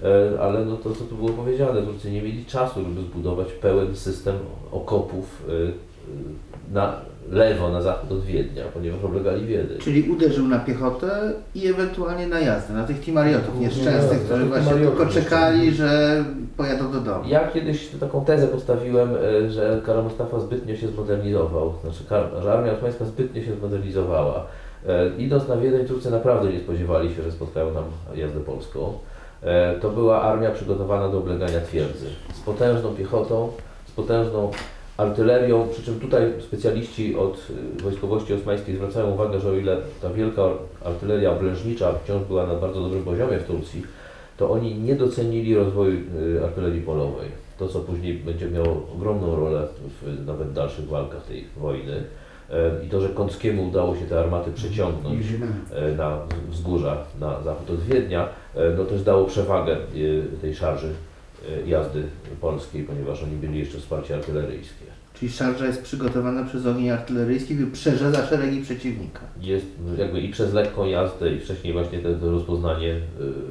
E, 0.04 0.42
Ale 0.42 0.66
no 0.66 0.78
to, 0.78 0.96
co 0.96 1.04
tu 1.06 1.16
było 1.16 1.30
powiedziane, 1.30 1.82
Turcy 1.82 2.12
nie 2.12 2.22
mieli 2.22 2.46
czasu, 2.46 2.84
żeby 2.84 3.02
zbudować 3.02 3.48
pełen 3.52 3.96
system 3.96 4.36
okopów 4.72 5.46
e, 5.50 5.52
e, 5.52 6.74
na 6.74 6.94
lewo, 7.32 7.70
na 7.70 7.82
zachód 7.82 8.12
od 8.12 8.24
Wiednia, 8.24 8.64
ponieważ 8.74 9.04
oblegali 9.04 9.46
Wiedeń. 9.46 9.78
Czyli 9.80 10.10
uderzył 10.10 10.48
na 10.48 10.60
piechotę 10.60 11.34
i 11.56 11.68
ewentualnie 11.68 12.28
na 12.28 12.40
jazdę, 12.40 12.74
na 12.74 12.84
tych 12.84 13.02
timariotów 13.02 13.60
nieszczęsnych, 13.60 14.20
którzy 14.20 14.46
właśnie 14.46 14.74
tylko 14.74 15.06
czekali, 15.06 15.72
że 15.72 16.24
pojadą 16.58 16.92
do 16.92 17.00
domu. 17.00 17.24
Ja 17.28 17.48
kiedyś 17.48 17.88
taką 18.00 18.26
tezę 18.26 18.48
postawiłem, 18.48 19.10
że 19.50 19.82
Kara 19.86 20.02
Mustafa 20.02 20.40
zbytnio 20.40 20.76
się 20.76 20.88
zmodernizował, 20.88 21.74
znaczy, 21.82 22.04
że 22.44 22.54
armia 22.54 22.72
osmańska 22.72 23.06
zbytnio 23.06 23.44
się 23.44 23.56
zmodernizowała. 23.56 24.46
Idąc 25.18 25.48
na 25.48 25.58
Wiedeń, 25.58 25.86
Turcy 25.86 26.12
naprawdę 26.12 26.54
nie 26.54 26.60
spodziewali 26.60 27.16
się, 27.16 27.24
że 27.24 27.32
spotkają 27.32 27.74
tam 27.74 27.84
jazdę 28.16 28.40
polską. 28.40 28.94
E, 29.44 29.80
To 29.80 29.90
była 29.90 30.22
armia 30.22 30.52
przygotowana 30.52 31.10
do 31.10 31.18
oblegania 31.18 31.62
twierdzy, 31.62 32.06
z 32.34 32.40
potężną 32.40 32.96
piechotą, 32.96 33.52
z 33.88 33.92
potężną 33.92 34.52
artylerią, 34.98 35.68
przy 35.72 35.84
czym 35.84 36.00
tutaj 36.00 36.34
specjaliści 36.40 37.16
od 37.16 37.38
y, 37.80 37.82
wojskowości 37.82 38.34
osmańskiej 38.34 38.76
zwracają 38.76 39.12
uwagę, 39.12 39.40
że 39.40 39.50
o 39.50 39.54
ile 39.54 39.78
ta 40.02 40.10
wielka 40.10 40.42
artyleria 40.86 41.32
oblężnicza 41.32 41.94
wciąż 42.04 42.24
była 42.24 42.48
na 42.48 42.56
bardzo 42.56 42.82
dobrym 42.82 43.04
poziomie 43.04 43.38
w 43.38 43.48
Turcji, 43.48 43.84
to 44.38 44.52
oni 44.52 44.76
nie 44.76 44.96
docenili 44.96 45.56
rozwoju 45.56 45.98
y, 46.38 46.44
artylerii 46.44 46.82
polowej. 46.82 47.30
To, 47.60 47.68
co 47.68 47.80
później 47.80 48.14
będzie 48.14 48.48
miało 48.52 48.88
ogromną 48.96 49.36
rolę 49.36 49.68
w 50.02 50.26
nawet 50.26 50.54
dalszych 50.54 50.88
walkach 50.88 51.24
tej 51.24 51.46
wojny. 51.58 52.04
E, 52.52 52.86
I 52.86 52.90
to, 52.90 53.02
że 53.02 53.10
Kąckiemu 53.10 53.68
udało 53.68 53.96
się 53.96 54.06
te 54.06 54.20
armaty 54.20 54.52
przeciągnąć 54.52 55.26
e, 55.72 55.92
na 55.96 56.18
wzgórza 56.50 56.98
na 57.20 57.44
zachód 57.44 57.70
od 57.70 57.84
Wiednia, 57.84 58.30
e, 58.56 58.70
no 58.78 58.86
też 58.86 59.04
dało 59.04 59.26
przewagę 59.26 59.78
tej 60.42 60.56
szarży 60.56 60.94
jazdy 61.66 62.04
polskiej, 62.42 62.84
ponieważ 62.84 63.24
oni 63.24 63.36
byli 63.36 63.60
jeszcze 63.60 63.78
wsparcie 63.78 64.16
artyleryjskie. 64.16 64.86
Czyli 65.14 65.32
szarża 65.32 65.66
jest 65.66 65.82
przygotowana 65.82 66.46
przez 66.46 66.66
ogień 66.66 66.90
artyleryjski, 66.90 67.56
wyprzedza 67.56 68.28
szeregi 68.28 68.62
przeciwnika. 68.62 69.20
Jest 69.42 69.66
jakby 69.98 70.22
i 70.22 70.30
przez 70.30 70.54
lekką 70.54 70.86
jazdę 70.86 71.34
i 71.34 71.40
wcześniej 71.40 71.74
właśnie 71.74 72.00
to 72.00 72.32
rozpoznanie 72.32 72.96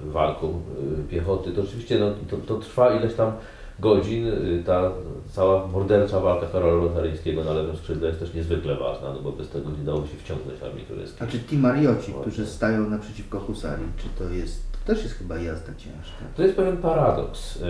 walką 0.04 0.62
piechoty, 1.10 1.50
to 1.50 1.62
oczywiście 1.62 1.98
no, 1.98 2.10
to, 2.30 2.36
to 2.36 2.56
trwa 2.56 3.00
ileś 3.00 3.14
tam 3.14 3.32
godzin. 3.80 4.26
Y, 4.26 4.62
Ta 4.66 4.90
cała 5.32 5.66
mordercza 5.66 6.20
walka 6.20 6.47
Karola 6.47 6.85
Lotaryńskiego 6.85 7.44
na 7.44 7.52
lewym 7.52 7.76
skrzydle 7.76 8.08
jest 8.08 8.20
też 8.20 8.35
niezwykle 8.35 8.76
ważna, 8.76 9.12
no 9.12 9.20
bo 9.20 9.32
bez 9.32 9.49
tego 9.49 9.70
nie 9.70 9.85
dało 9.85 10.00
się 10.00 10.16
wciągnąć 10.25 10.62
armii 10.62 10.85
tureckiej. 10.85 11.18
Znaczy 11.18 11.38
timarioci, 11.38 12.14
którzy 12.20 12.47
stają 12.47 12.90
naprzeciwko 12.90 13.40
husarii, 13.40 13.87
czy 13.97 14.25
to 14.25 14.30
jest, 14.30 14.62
to 14.73 14.92
też 14.94 15.02
jest 15.02 15.14
chyba 15.14 15.37
jazda 15.38 15.75
ciężka. 15.75 16.25
To 16.37 16.42
jest 16.42 16.56
pewien 16.56 16.76
paradoks, 16.76 17.56
y, 17.56 17.61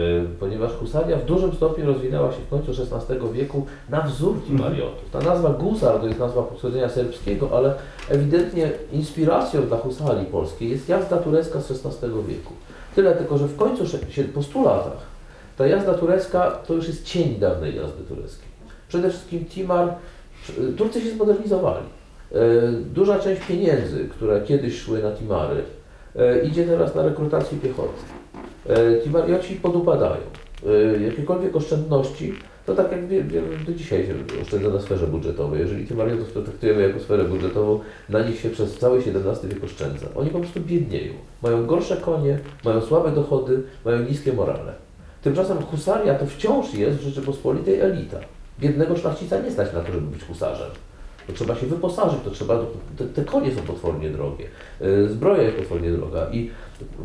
ponieważ 0.41 0.73
husaria 0.73 1.17
w 1.17 1.25
dużym 1.25 1.53
stopniu 1.53 1.87
rozwinęła 1.87 2.33
się 2.33 2.39
w 2.39 2.49
końcu 2.49 2.71
XVI 2.71 3.33
wieku 3.33 3.67
na 3.89 4.01
wzór 4.01 4.37
timariotów. 4.47 5.11
Ta 5.11 5.21
nazwa 5.21 5.51
gusar 5.51 6.01
to 6.01 6.07
jest 6.07 6.19
nazwa 6.19 6.43
pochodzenia 6.43 6.89
serbskiego, 6.89 7.49
ale 7.57 7.75
ewidentnie 8.09 8.71
inspiracją 8.93 9.63
dla 9.67 9.77
husarii 9.77 10.27
polskiej 10.27 10.71
jest 10.71 10.89
jazda 10.89 11.17
turecka 11.17 11.61
z 11.61 11.71
XVI 11.71 12.09
wieku. 12.29 12.53
Tyle 12.95 13.15
tylko, 13.15 13.39
że 13.39 13.47
w 13.47 13.57
końcu 13.57 13.85
po 14.35 14.43
100 14.43 14.63
latach 14.63 15.08
ta 15.59 15.67
jazda 15.67 15.95
turecka 15.95 16.51
to 16.51 16.75
już 16.75 16.89
jest 16.89 17.05
cień 17.05 17.35
dawnej 17.35 17.77
jazdy 17.77 18.05
tureckiej. 18.09 18.49
Przede 18.89 19.11
wszystkim 19.11 19.45
Timar, 19.45 19.95
Turcy 20.77 21.01
się 21.01 21.11
zmodernizowali. 21.11 21.85
Y, 22.33 22.37
Duża 22.95 23.19
część 23.19 23.47
pieniędzy, 23.47 24.09
które 24.09 24.41
kiedyś 24.41 24.81
szły 24.81 25.03
na 25.03 25.13
Timary, 25.13 25.63
e, 26.17 26.43
idzie 26.43 26.67
teraz 26.67 26.95
na 26.95 27.03
rekrutację 27.03 27.59
piechoty. 27.59 28.03
E, 28.71 29.03
Ci 29.05 29.11
marioci 29.11 29.55
podupadają. 29.55 30.23
E, 30.67 31.03
Jakiekolwiek 31.03 31.57
oszczędności, 31.57 32.35
to 32.67 32.75
tak 32.75 32.93
jak 32.93 33.01
do 33.67 33.73
dzisiaj 33.73 34.07
się 34.07 34.15
oszczędza 34.43 34.69
na 34.69 34.81
sferze 34.81 35.07
budżetowej. 35.07 35.61
Jeżeli 35.61 35.87
tych 35.87 35.97
mariotów 35.97 36.33
traktujemy 36.33 36.83
jako 36.83 37.01
sferę 37.01 37.25
budżetową, 37.25 37.81
na 38.09 38.21
nich 38.21 38.41
się 38.41 38.51
przez 38.51 38.79
cały 38.79 38.99
XVII 38.99 39.49
wiek 39.49 39.65
oszczędza. 39.65 40.07
Oni 40.15 40.31
po 40.31 40.39
prostu 40.39 40.61
biednieją. 40.61 41.13
Mają 41.43 41.67
gorsze 41.67 41.97
konie, 41.97 42.39
mają 42.65 42.81
słabe 42.81 43.11
dochody, 43.11 43.63
mają 43.85 44.03
niskie 44.03 44.33
morale. 44.33 44.88
Tymczasem 45.23 45.63
husaria 45.63 46.15
to 46.15 46.27
wciąż 46.27 46.75
jest 46.75 46.99
w 46.99 47.03
Rzeczypospolitej 47.03 47.81
elita. 47.81 48.19
Biednego 48.61 48.97
szlachcica 48.97 49.41
nie 49.41 49.51
stać 49.51 49.73
na 49.73 49.81
to, 49.81 49.93
żeby 49.93 50.07
być 50.07 50.25
husarzem. 50.25 50.71
To 51.27 51.33
trzeba 51.33 51.55
się 51.55 51.67
wyposażyć, 51.67 52.19
to 52.25 52.31
trzeba, 52.31 52.59
te, 52.99 53.05
te 53.05 53.25
konie 53.25 53.55
są 53.55 53.63
potwornie 53.63 54.11
drogie, 54.11 54.45
yy, 54.81 55.09
zbroja 55.09 55.43
jest 55.43 55.57
potwornie 55.57 55.91
droga 55.91 56.27
i 56.33 56.51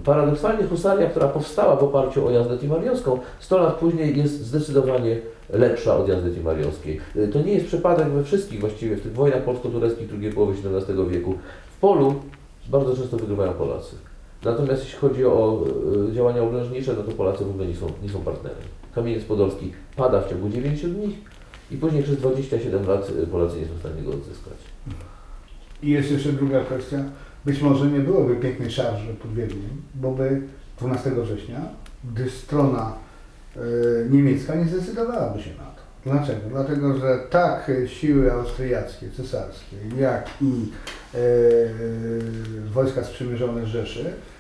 paradoksalnie 0.04 0.64
husaria, 0.68 1.10
która 1.10 1.28
powstała 1.28 1.76
w 1.76 1.84
oparciu 1.84 2.28
o 2.28 2.32
jazdę 2.32 2.58
timariowską, 2.58 3.20
100 3.40 3.58
lat 3.58 3.76
później 3.76 4.18
jest 4.18 4.42
zdecydowanie 4.46 5.20
lepsza 5.50 5.98
od 5.98 6.08
jazdy 6.08 6.32
timariowskiej. 6.32 7.00
Yy, 7.16 7.28
To 7.28 7.42
nie 7.42 7.54
jest 7.54 7.66
przypadek 7.66 8.08
we 8.08 8.24
wszystkich 8.24 8.60
właściwie, 8.60 8.96
w 8.96 9.02
tych 9.02 9.14
wojnach 9.14 9.44
polsko-tureckich 9.44 10.08
drugiej 10.08 10.32
połowy 10.32 10.54
XVII 10.54 11.10
wieku. 11.10 11.38
W 11.78 11.80
polu 11.80 12.16
bardzo 12.68 12.96
często 12.96 13.18
wygrywają 13.18 13.54
Polacy. 13.54 13.96
Natomiast 14.46 14.84
jeśli 14.84 15.00
chodzi 15.00 15.26
o 15.26 15.66
y, 16.10 16.14
działania 16.14 16.42
oblężnicze, 16.42 16.94
no 16.98 17.04
to 17.04 17.12
Polacy 17.12 17.46
w 17.46 17.50
ogóle 17.50 17.66
nie 17.66 17.76
są, 17.76 17.88
nie 18.04 18.10
są 18.10 18.22
partnerem. 18.22 18.58
Kamieniec 18.96 19.24
Podolski 19.24 19.74
pada 19.96 20.22
w 20.22 20.30
ciągu 20.30 20.50
9 20.50 20.82
dni 20.82 21.18
i 21.72 21.78
później 21.78 22.04
przez 22.04 22.18
27 22.18 22.88
lat 22.88 23.10
y, 23.10 23.28
Polacy 23.28 23.58
nie 23.58 23.66
są 23.66 23.74
w 23.74 23.80
stanie 23.80 24.02
go 24.02 24.12
odzyskać. 24.12 24.58
I 25.84 25.90
jest 25.90 26.12
jeszcze 26.12 26.34
druga 26.34 26.64
kwestia. 26.64 27.04
Być 27.46 27.62
może 27.62 27.88
nie 27.88 28.00
byłoby 28.00 28.36
pięknej 28.36 28.72
szarży 28.72 29.14
pod 29.14 29.34
Wiedniem, 29.34 29.82
bo 29.96 30.12
by 30.12 30.42
12 30.80 31.12
września, 31.12 31.62
gdy 32.14 32.30
strona 32.30 32.94
e, 33.56 33.60
niemiecka 34.10 34.56
nie 34.56 34.66
zdecydowałaby 34.66 35.42
się 35.42 35.50
na 35.50 35.64
to. 35.64 35.82
Dlaczego? 36.06 36.40
Dlatego, 36.50 36.98
że 36.98 37.20
tak 37.30 37.70
e, 37.70 37.88
siły 37.88 38.32
austriackie, 38.32 39.10
cesarskie, 39.18 39.76
jak 40.00 40.30
i 40.42 40.72
e, 41.16 41.20
wojska 42.74 43.04
sprzymierzone 43.04 43.68
Rzeszy, 43.68 44.06
e, 44.10 44.33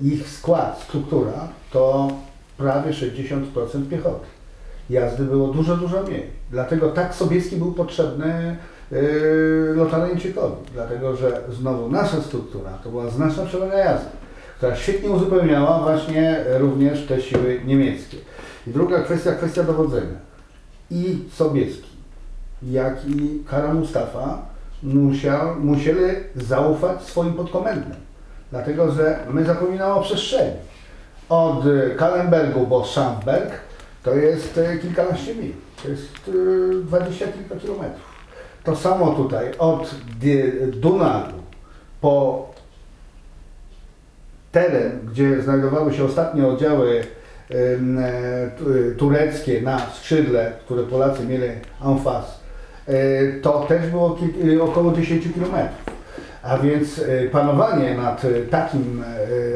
ich 0.00 0.28
skład, 0.28 0.82
struktura 0.88 1.48
to 1.70 2.10
prawie 2.56 2.90
60% 2.90 3.88
piechoty. 3.90 4.26
Jazdy 4.90 5.24
było 5.24 5.48
dużo, 5.48 5.76
dużo 5.76 6.02
mniej. 6.02 6.26
Dlatego 6.50 6.88
tak 6.88 7.14
Sobieski 7.14 7.56
był 7.56 7.72
potrzebny 7.72 8.56
yy, 8.90 9.74
dlatego 10.74 11.16
że 11.16 11.40
znowu 11.52 11.90
nasza 11.90 12.22
struktura 12.22 12.70
to 12.84 12.90
była 12.90 13.10
znaczna 13.10 13.46
przewaga 13.46 13.78
jazdy, 13.78 14.10
która 14.56 14.76
świetnie 14.76 15.10
uzupełniała 15.10 15.80
właśnie 15.82 16.44
również 16.58 17.06
te 17.06 17.20
siły 17.20 17.60
niemieckie. 17.66 18.16
I 18.66 18.70
druga 18.70 19.02
kwestia, 19.02 19.32
kwestia 19.32 19.62
dowodzenia. 19.62 20.18
I 20.90 21.18
Sobieski, 21.32 21.88
jak 22.62 23.08
i 23.08 23.42
Kara 23.50 23.74
Mustafa 23.74 24.42
musiał, 24.82 25.60
musieli 25.60 26.00
zaufać 26.36 27.02
swoim 27.02 27.34
podkomendnym, 27.34 27.96
dlatego 28.54 28.92
że 28.92 29.18
my 29.30 29.44
zapominamy 29.44 29.94
o 29.94 30.02
przestrzeni. 30.02 30.56
Od 31.28 31.66
y, 31.66 31.94
Kalenbergu 31.96 32.66
bo 32.66 32.84
Schamberg 32.84 33.50
to 34.02 34.14
jest 34.14 34.58
y, 34.58 34.78
kilkanaście 34.82 35.34
mil, 35.34 35.52
to 35.82 35.88
jest 35.88 36.28
y, 36.28 36.84
dwadzieścia 36.84 37.26
kilka 37.28 37.56
kilometrów. 37.56 38.14
To 38.64 38.76
samo 38.76 39.10
tutaj, 39.10 39.46
od 39.58 39.94
Dunagu 40.72 41.38
po 42.00 42.46
teren, 44.52 45.00
gdzie 45.10 45.42
znajdowały 45.42 45.94
się 45.94 46.04
ostatnie 46.04 46.46
oddziały 46.46 47.00
e, 47.00 47.54
tu- 48.58 48.98
tureckie 48.98 49.62
na 49.62 49.78
skrzydle, 49.78 50.52
które 50.64 50.82
Polacy 50.82 51.26
mieli 51.26 51.44
en 51.84 51.98
face, 52.04 52.32
to 53.42 53.64
też 53.68 53.90
było 53.90 54.18
około 54.62 54.92
10 54.92 55.24
kilometrów. 55.34 56.03
A 56.44 56.58
więc 56.58 56.98
y, 56.98 57.28
panowanie 57.32 57.94
nad 57.94 58.24
y, 58.24 58.46
takim 58.50 59.04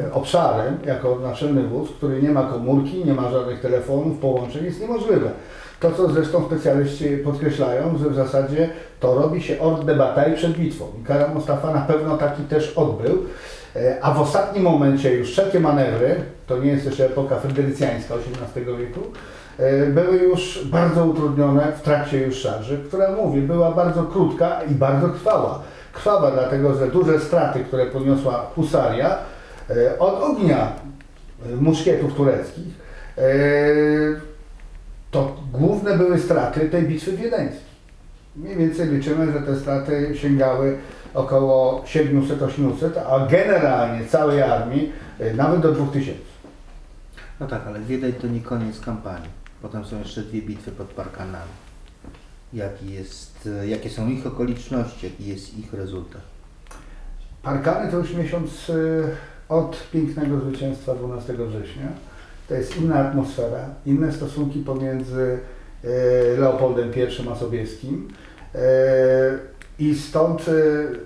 y, 0.06 0.12
obszarem, 0.12 0.78
jako 0.86 1.18
naczelny 1.22 1.62
wódz, 1.62 1.90
który 1.90 2.22
nie 2.22 2.30
ma 2.30 2.42
komórki, 2.42 3.04
nie 3.04 3.14
ma 3.14 3.30
żadnych 3.30 3.60
telefonów, 3.60 4.18
połączeń, 4.18 4.64
jest 4.64 4.80
niemożliwe. 4.80 5.30
To, 5.80 5.92
co 5.92 6.10
zresztą 6.10 6.44
specjaliści 6.46 7.16
podkreślają, 7.16 7.98
że 7.98 8.10
w 8.10 8.14
zasadzie 8.14 8.68
to 9.00 9.14
robi 9.14 9.42
się 9.42 9.60
ord 9.60 9.84
de 9.84 9.94
bataille 9.94 10.36
przed 10.36 10.52
bitwą. 10.52 10.84
I 11.02 11.04
Kara 11.04 11.28
Mustafa 11.28 11.72
na 11.72 11.80
pewno 11.80 12.16
taki 12.16 12.42
też 12.42 12.72
odbył. 12.76 13.18
E, 13.76 13.98
A 14.02 14.14
w 14.14 14.20
ostatnim 14.20 14.64
momencie 14.64 15.14
już 15.14 15.30
wszelkie 15.30 15.60
manewry, 15.60 16.14
to 16.46 16.58
nie 16.58 16.70
jest 16.70 16.86
jeszcze 16.86 17.06
epoka 17.06 17.36
fryderycjańska 17.36 18.14
XVIII 18.14 18.76
wieku, 18.76 19.00
e, 19.58 19.86
były 19.86 20.18
już 20.18 20.66
bardzo 20.66 21.04
utrudnione 21.04 21.72
w 21.72 21.82
trakcie 21.82 22.18
już 22.18 22.36
szarży, 22.36 22.78
która 22.88 23.12
mówię, 23.12 23.40
była 23.40 23.72
bardzo 23.72 24.02
krótka 24.02 24.60
i 24.70 24.74
bardzo 24.74 25.08
trwała. 25.08 25.62
Krwawa 25.98 26.30
dlatego, 26.30 26.74
że 26.74 26.88
duże 26.88 27.20
straty, 27.20 27.64
które 27.64 27.86
poniosła 27.86 28.46
husaria 28.54 29.18
e, 29.70 29.98
od 29.98 30.22
ognia 30.22 30.72
e, 31.46 31.56
muszkietów 31.56 32.14
tureckich, 32.14 32.74
e, 33.18 33.22
to 35.10 35.36
główne 35.52 35.96
były 35.96 36.18
straty 36.18 36.68
tej 36.68 36.82
bitwy 36.82 37.12
wiedeńskiej. 37.12 37.68
Mniej 38.36 38.56
więcej 38.56 38.88
liczymy, 38.88 39.32
że 39.32 39.40
te 39.40 39.56
straty 39.56 40.16
sięgały 40.16 40.78
około 41.14 41.82
700-800, 41.82 42.90
a 43.10 43.26
generalnie 43.26 44.06
całej 44.06 44.42
armii 44.42 44.92
nawet 45.34 45.60
do 45.60 45.72
2000. 45.72 46.18
No 47.40 47.46
tak, 47.46 47.62
ale 47.66 47.80
Wiedeń 47.80 48.12
to 48.12 48.26
nie 48.26 48.40
koniec 48.40 48.80
kampanii. 48.80 49.30
Potem 49.62 49.84
są 49.84 49.98
jeszcze 49.98 50.22
dwie 50.22 50.42
bitwy 50.42 50.72
pod 50.72 50.86
Parkanami. 50.86 51.67
Jaki 52.52 52.92
jest, 52.92 53.48
e, 53.62 53.68
jakie 53.68 53.90
są 53.90 54.08
ich 54.08 54.26
okoliczności, 54.26 55.06
jaki 55.06 55.26
jest 55.26 55.58
ich 55.58 55.74
rezultat? 55.74 56.22
Parkany 57.42 57.90
to 57.90 57.98
już 57.98 58.14
miesiąc 58.14 58.68
y, 58.68 59.04
od 59.48 59.90
pięknego 59.92 60.40
zwycięstwa 60.40 60.94
12 60.94 61.32
września. 61.32 61.88
To 62.48 62.54
jest 62.54 62.76
inna 62.76 62.94
atmosfera, 63.08 63.64
inne 63.86 64.12
stosunki 64.12 64.58
pomiędzy 64.58 65.38
y, 65.84 65.88
Leopoldem 66.38 66.90
I 66.94 67.28
a 67.32 67.36
Sobieskim. 67.36 68.08
Y, 68.54 68.58
I 69.78 69.94
stąd 69.94 70.46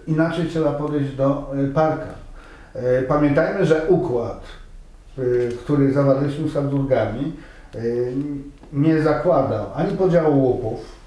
inaczej 0.06 0.46
trzeba 0.46 0.72
podejść 0.72 1.16
do 1.16 1.52
Parkan. 1.74 2.08
Y, 2.76 3.02
Pamiętajmy, 3.08 3.66
że 3.66 3.86
układ, 3.88 4.42
który 5.64 5.92
zawarliśmy 5.92 6.48
z 6.48 6.54
Habsburgami, 6.54 7.32
nie 8.72 9.02
zakładał 9.02 9.66
ani 9.74 9.96
podziału 9.96 10.42
łupów. 10.42 11.01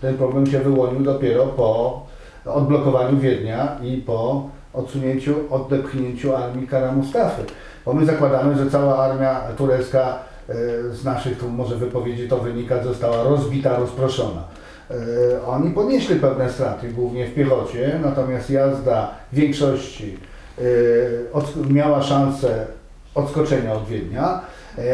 Ten 0.00 0.16
problem 0.16 0.46
się 0.46 0.58
wyłonił 0.58 1.00
dopiero 1.00 1.46
po 1.46 2.00
odblokowaniu 2.44 3.18
Wiednia 3.18 3.76
i 3.82 3.96
po 3.96 4.48
odsunięciu, 4.72 5.34
oddepchnięciu 5.50 6.36
armii 6.36 6.66
Kara 6.66 6.92
Mustafy. 6.92 7.42
Bo 7.86 7.92
my 7.92 8.06
zakładamy, 8.06 8.56
że 8.56 8.70
cała 8.70 8.98
armia 8.98 9.40
turecka 9.56 10.18
e, 10.48 10.54
z 10.92 11.04
naszych 11.04 11.38
tu 11.38 11.48
może 11.48 11.76
wypowiedzi 11.76 12.28
to 12.28 12.38
wynika, 12.38 12.82
została 12.82 13.22
rozbita, 13.22 13.76
rozproszona. 13.76 14.44
E, 14.90 14.94
Oni 15.46 15.70
ponieśli 15.70 16.16
pewne 16.16 16.50
straty, 16.50 16.88
głównie 16.88 17.26
w 17.26 17.34
piechocie, 17.34 18.00
natomiast 18.02 18.50
jazda 18.50 19.10
większości 19.32 20.16
e, 20.58 21.72
miała 21.72 22.02
szansę 22.02 22.66
odskoczenia 23.14 23.72
od 23.72 23.86
Wiednia, 23.86 24.40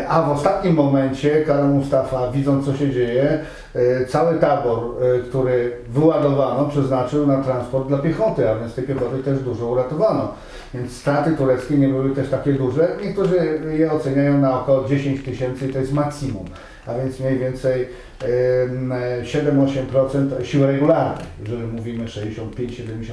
a 0.09 0.23
w 0.23 0.31
ostatnim 0.31 0.75
momencie 0.75 1.45
Kara 1.45 1.64
Mustafa, 1.64 2.31
widząc 2.31 2.66
co 2.66 2.76
się 2.76 2.90
dzieje, 2.90 3.38
e, 3.75 4.07
cały 4.07 4.38
tabor, 4.38 4.78
e, 4.78 5.19
który 5.19 5.73
wyładowano, 5.88 6.69
przeznaczył 6.69 7.26
na 7.26 7.43
transport 7.43 7.88
dla 7.88 7.99
piechoty, 7.99 8.50
a 8.50 8.59
więc 8.59 8.75
tej 8.75 8.85
piechoty 8.85 9.23
też 9.23 9.38
dużo 9.38 9.66
uratowano. 9.66 10.28
Więc 10.76 10.92
straty 10.92 11.33
tureckie 11.33 11.78
nie 11.78 11.88
były 11.88 12.14
też 12.14 12.28
takie 12.28 12.52
duże. 12.52 12.88
Niektórzy 13.02 13.61
je 13.78 13.92
oceniają 13.92 14.38
na 14.38 14.61
około 14.61 14.88
10 14.88 15.25
tysięcy, 15.25 15.69
to 15.69 15.78
jest 15.78 15.93
maksimum, 15.93 16.45
a 16.86 16.95
więc 16.95 17.21
mniej 17.21 17.39
więcej 17.39 17.89
em, 18.23 18.93
7-8% 19.23 20.45
sił 20.45 20.67
regularnych. 20.67 21.26
Jeżeli 21.41 21.62
mówimy 21.62 22.04
65-70 22.04 22.28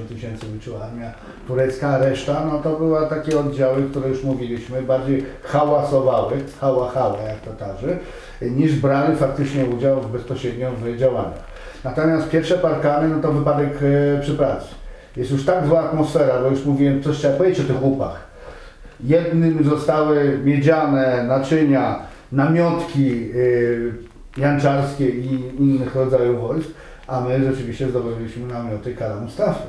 tysięcy 0.10 0.45
liczyła 0.54 0.82
armia 0.82 1.13
turecka, 1.47 1.89
a 1.89 1.97
reszta 1.97 2.45
no 2.52 2.60
to 2.60 2.78
były 2.78 3.10
takie 3.10 3.39
oddziały, 3.39 3.84
które 3.84 4.10
już 4.10 4.23
mówiliśmy, 4.23 4.82
bardziej 4.82 5.26
hałasowały, 5.43 6.34
hała 6.60 6.91
hała 6.91 7.21
jak 7.21 7.41
Tatarzy, 7.41 7.97
niż 8.41 8.76
brali 8.76 9.15
faktycznie 9.15 9.65
udział 9.65 10.02
w 10.02 10.12
bezpośrednio 10.12 10.71
w 10.71 10.97
działaniach. 10.97 11.54
Natomiast 11.84 12.30
pierwsze 12.30 12.58
parkany, 12.58 13.08
no 13.08 13.21
to 13.21 13.32
wypadek 13.32 13.69
e, 14.17 14.21
przy 14.21 14.34
pracy. 14.36 14.83
Jest 15.17 15.32
już 15.32 15.45
tak 15.45 15.67
zła 15.67 15.84
atmosfera, 15.84 16.41
bo 16.41 16.47
już 16.47 16.65
mówiłem, 16.65 17.04
coś 17.04 17.17
trzeba 17.17 17.38
powiedzieć 17.38 17.60
o 17.60 17.67
tych 17.67 17.84
łupach. 17.84 18.28
Jednym 19.04 19.63
zostały 19.63 20.39
miedziane 20.43 21.23
naczynia, 21.28 21.99
namiotki 22.32 23.32
y, 23.36 23.93
janczarskie 24.38 25.10
i 25.10 25.56
innych 25.60 25.95
rodzajów 25.95 26.41
wojsk, 26.41 26.69
a 27.08 27.21
my 27.21 27.43
rzeczywiście 27.43 27.89
zdobyliśmy 27.89 28.47
namioty 28.47 28.95
Kara 28.95 29.15
Mustafy 29.15 29.63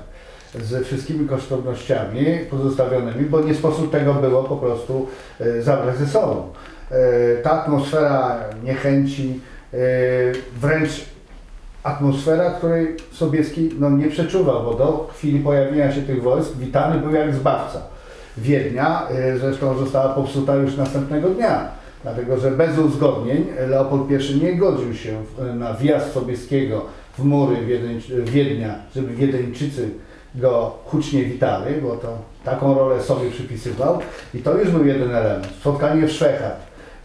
ze 0.62 0.85
wszystkimi 0.85 1.28
kosztownościami 1.28 2.26
pozostawionymi, 2.50 3.24
bo 3.24 3.40
nie 3.40 3.54
sposób 3.54 3.92
tego 3.92 4.14
było 4.14 4.44
po 4.44 4.57
prostu 4.57 5.09
y, 5.40 5.62
zabrać 5.62 5.96
ze 5.96 6.07
sobą. 6.07 6.48
Y, 6.92 7.42
ta 7.42 7.50
atmosfera 7.62 8.40
niechęci, 8.64 9.40
y, 9.74 9.78
wręcz 10.61 11.13
atmosfera, 11.85 12.51
której 12.51 12.97
Sobieski 13.12 13.70
no, 13.79 13.90
nie 13.90 14.09
przeczuwał, 14.09 14.64
bo 14.64 14.75
do 14.75 15.09
chwili 15.14 15.40
pojawienia 15.40 15.92
się 15.92 16.03
tych 16.03 16.23
wojsk 16.23 16.57
witany 16.57 17.01
był 17.01 17.12
jak 17.12 17.35
zbawca. 17.35 17.81
Wiednia 18.38 19.09
y, 19.35 19.38
zresztą 19.38 19.79
została 19.79 20.09
popsuta 20.09 20.55
już 20.55 20.77
następnego 20.77 21.29
dnia, 21.29 21.68
dlatego 22.03 22.38
że 22.38 22.51
bez 22.51 22.79
uzgodnień 22.79 23.47
Leopold 23.68 24.11
I 24.31 24.44
nie 24.44 24.57
godził 24.57 24.94
się 24.94 25.23
na 25.55 25.75
wjazd 25.75 26.12
Sobieskiego 26.12 26.85
w 27.18 27.25
mury 27.25 27.57
Wiednia, 28.25 28.75
żeby 28.94 29.14
Wiedeńczycy 29.14 29.90
go 30.35 30.73
hucznie 30.87 31.25
witali, 31.25 31.75
bo 31.83 31.97
to 31.97 32.18
taką 32.44 32.75
rolę 32.75 33.03
sobie 33.03 33.31
przypisywał 33.31 33.99
i 34.35 34.38
to 34.38 34.59
już 34.59 34.70
był 34.70 34.87
jeden 34.87 35.14
element. 35.14 35.47
Spotkanie 35.61 36.07
w 36.07 36.12
Szwechach, 36.12 36.57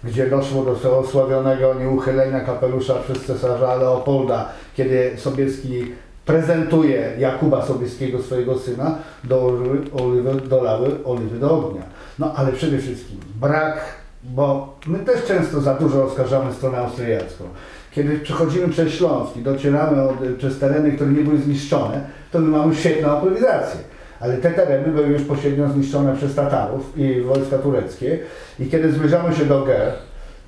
gdzie 0.04 0.30
doszło 0.30 0.64
do 0.64 0.76
tego 0.76 1.04
sławionego 1.04 1.74
nieuchylenia 1.74 2.40
kapelusza 2.40 2.94
przez 2.96 3.26
cesarza 3.26 3.76
Leopolda, 3.76 4.50
kiedy 4.76 5.12
Sobieski 5.18 5.86
prezentuje 6.26 7.12
Jakuba 7.20 7.66
Sobieskiego, 7.66 8.22
swojego 8.22 8.58
syna, 8.58 8.98
dołożyły 9.24 9.82
oliwy, 10.02 10.42
dolały 10.48 11.04
oliwy 11.06 11.40
do 11.40 11.52
ognia. 11.52 11.82
No 12.20 12.34
ale 12.36 12.52
przede 12.52 12.78
wszystkim 12.78 13.18
brak, 13.42 13.80
bo 14.24 14.76
my 14.88 15.00
też 15.00 15.26
często 15.26 15.62
za 15.62 15.74
dużo 15.74 16.04
oskarżamy 16.04 16.54
stronę 16.54 16.78
austriacką. 16.78 17.44
Kiedy 17.92 18.20
przechodzimy 18.20 18.70
przez 18.70 18.94
Śląsk 18.94 19.38
i 19.38 19.42
docieramy 19.42 20.02
od, 20.10 20.16
przez 20.38 20.60
tereny, 20.60 20.92
które 20.92 21.10
nie 21.10 21.24
były 21.24 21.38
zniszczone, 21.38 22.02
to 22.32 22.40
my 22.40 22.58
mamy 22.58 22.76
świetną 22.76 23.10
aprowizację. 23.10 23.80
Ale 24.19 24.38
te 24.38 24.51
tereny 24.51 24.93
były 24.93 25.08
już 25.08 25.21
pośrednio 25.21 25.69
zniszczone 25.69 26.15
przez 26.15 26.36
Tatarów 26.36 26.97
i 26.97 27.21
wojska 27.21 27.58
tureckie. 27.58 28.19
I 28.60 28.65
kiedy 28.65 28.91
zbliżamy 28.91 29.36
się 29.36 29.45
do 29.45 29.65
Ger, 29.65 29.93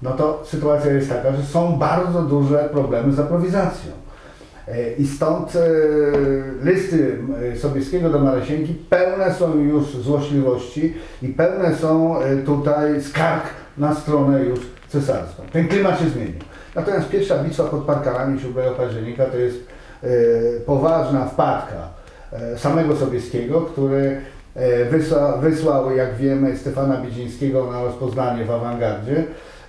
no 0.01 0.12
to 0.12 0.43
sytuacja 0.45 0.93
jest 0.93 1.10
taka, 1.10 1.36
że 1.36 1.43
są 1.43 1.77
bardzo 1.77 2.21
duże 2.21 2.69
problemy 2.71 3.13
z 3.13 3.19
aprowizacją. 3.19 3.91
E, 4.67 4.93
I 4.93 5.07
stąd 5.07 5.55
e, 5.55 5.60
listy 6.63 7.17
e, 7.53 7.57
Sobieskiego 7.57 8.10
do 8.10 8.19
Maresienki 8.19 8.73
pełne 8.73 9.34
są 9.34 9.57
już 9.57 9.84
złośliwości 9.84 10.93
i 11.21 11.27
pełne 11.27 11.75
są 11.75 12.15
tutaj 12.45 13.01
skarg 13.01 13.43
na 13.77 13.95
stronę 13.95 14.43
już 14.43 14.60
cesarstwa. 14.89 15.43
Ten 15.51 15.67
klimat 15.67 15.99
się 15.99 16.10
zmienił. 16.10 16.39
Natomiast 16.75 17.10
pierwsza 17.10 17.43
bitwa 17.43 17.63
pod 17.63 17.84
Parkanami 17.84 18.39
7 18.39 18.73
października 18.77 19.25
to 19.25 19.38
jest 19.38 19.57
poważna 20.65 21.25
wpadka 21.25 22.01
samego 22.58 22.96
Sobieskiego, 22.96 23.62
który 23.62 24.22
e, 24.56 24.86
wysła, 24.86 25.38
wysłał, 25.38 25.96
jak 25.96 26.15
wiemy, 26.15 26.58
Stefana 26.58 27.02
Bidzińskiego 27.02 27.72
na 27.72 27.84
rozpoznanie 27.84 28.46
w 28.46 28.52
awangardzie, 28.52 29.24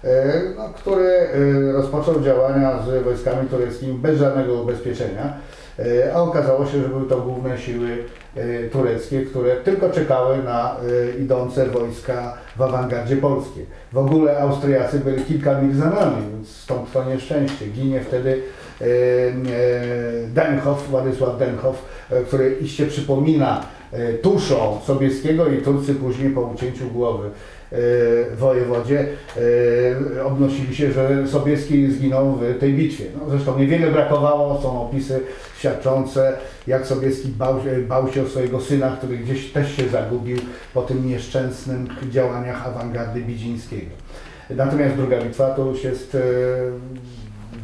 e, 0.04 0.42
no, 0.56 0.68
który 0.76 1.08
e, 1.08 1.72
rozpoczął 1.72 2.20
działania 2.20 2.82
z 2.82 3.04
wojskami 3.04 3.48
tureckimi 3.48 3.98
bez 3.98 4.18
żadnego 4.18 4.54
ubezpieczenia, 4.54 5.36
e, 5.78 6.14
a 6.14 6.20
okazało 6.20 6.66
się, 6.66 6.82
że 6.82 6.88
były 6.88 7.08
to 7.08 7.20
główne 7.20 7.58
siły 7.58 7.88
e, 8.36 8.68
tureckie, 8.68 9.26
które 9.26 9.56
tylko 9.56 9.90
czekały 9.90 10.42
na 10.42 10.76
e, 10.76 11.18
idące 11.18 11.66
wojska 11.66 12.34
w 12.56 12.62
awangardzie 12.62 13.16
polskiej. 13.16 13.66
W 13.92 13.98
ogóle 13.98 14.38
Austriacy 14.38 14.98
byli 14.98 15.24
kilka 15.24 15.60
mil 15.60 15.76
za 15.76 15.90
nami, 15.90 16.16
więc 16.32 16.48
stąd 16.48 16.92
to 16.92 17.04
nieszczęście. 17.04 17.66
Ginie 17.66 18.00
wtedy 18.00 18.42
e, 18.80 18.84
e, 18.84 18.88
Denhoff, 20.28 20.88
Władysław 20.88 21.38
Denhoff, 21.38 21.84
e, 22.12 22.24
który 22.24 22.56
iście 22.60 22.86
przypomina 22.86 23.66
e, 23.92 24.12
tuszą 24.12 24.80
Sobieskiego 24.86 25.48
i 25.48 25.62
Turcy 25.62 25.94
później 25.94 26.30
po 26.30 26.40
ucięciu 26.40 26.88
głowy 26.90 27.30
e, 27.72 27.76
wojewodzie 28.36 29.06
obnosili 30.24 30.76
się, 30.76 30.92
że 30.92 31.28
Sobieski 31.28 31.92
zginął 31.92 32.32
w 32.32 32.58
tej 32.58 32.72
bitwie. 32.72 33.04
No, 33.18 33.30
zresztą 33.30 33.58
niewiele 33.58 33.90
brakowało, 33.90 34.62
są 34.62 34.82
opisy 34.82 35.20
świadczące, 35.58 36.38
jak 36.66 36.86
Sobieski 36.86 37.28
bał, 37.28 37.54
bał 37.88 38.12
się 38.12 38.22
o 38.22 38.28
swojego 38.28 38.60
syna, 38.60 38.96
który 38.98 39.18
gdzieś 39.18 39.52
też 39.52 39.76
się 39.76 39.88
zagubił 39.88 40.36
po 40.74 40.82
tym 40.82 41.06
nieszczęsnych 41.06 42.10
działaniach 42.10 42.66
awangardy 42.66 43.20
Bidzińskiego. 43.20 43.90
Natomiast 44.50 44.96
druga 44.96 45.20
bitwa 45.20 45.50
to 45.50 45.66
już 45.66 45.84
jest 45.84 46.16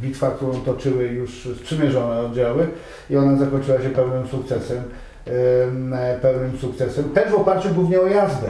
bitwa, 0.03 0.31
którą 0.31 0.53
toczyły 0.61 1.05
już 1.05 1.49
sprzymierzone 1.61 2.21
oddziały 2.21 2.67
i 3.11 3.17
ona 3.17 3.37
zakończyła 3.37 3.83
się 3.83 3.89
pełnym 3.91 4.27
sukcesem 4.27 4.79
em, 5.27 5.95
pełnym 6.23 6.59
sukcesem, 6.59 7.05
też 7.05 7.31
w 7.33 7.35
oparciu 7.35 7.69
głównie 7.75 8.01
o 8.01 8.07
jazdę. 8.07 8.49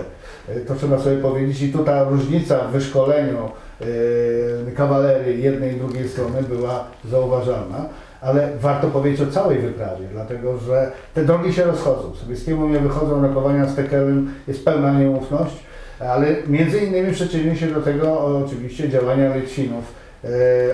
E, 0.48 0.60
To 0.60 0.74
trzeba 0.74 0.98
sobie 0.98 1.16
powiedzieć 1.16 1.62
i 1.62 1.72
tu 1.72 1.84
ta 1.84 2.04
różnica 2.04 2.58
w 2.58 2.72
wyszkoleniu 2.72 3.38
e, 3.80 4.72
kawalerii 4.72 5.42
jednej 5.42 5.76
i 5.76 5.80
drugiej 5.80 6.08
strony 6.08 6.42
była 6.42 6.84
zauważalna. 7.10 7.84
Ale 8.20 8.48
warto 8.60 8.86
powiedzieć 8.86 9.20
o 9.20 9.32
całej 9.32 9.58
wyprawie, 9.58 10.06
dlatego 10.12 10.58
że 10.58 10.92
te 11.14 11.24
drogi 11.24 11.52
się 11.52 11.64
rozchodzą. 11.64 12.14
Sobieskiemu 12.14 12.68
nie 12.68 12.78
wychodzą 12.78 13.22
rokowania 13.22 13.66
z 13.66 13.74
Tekelem, 13.74 14.30
jest 14.48 14.64
pełna 14.64 14.92
nieufność, 14.92 15.56
ale 16.00 16.26
między 16.46 16.78
innymi 16.78 17.12
przyczyniły 17.12 17.56
się 17.56 17.66
do 17.66 17.82
tego 17.82 18.20
oczywiście 18.46 18.88
działania 18.88 19.36
Litwinów, 19.36 19.84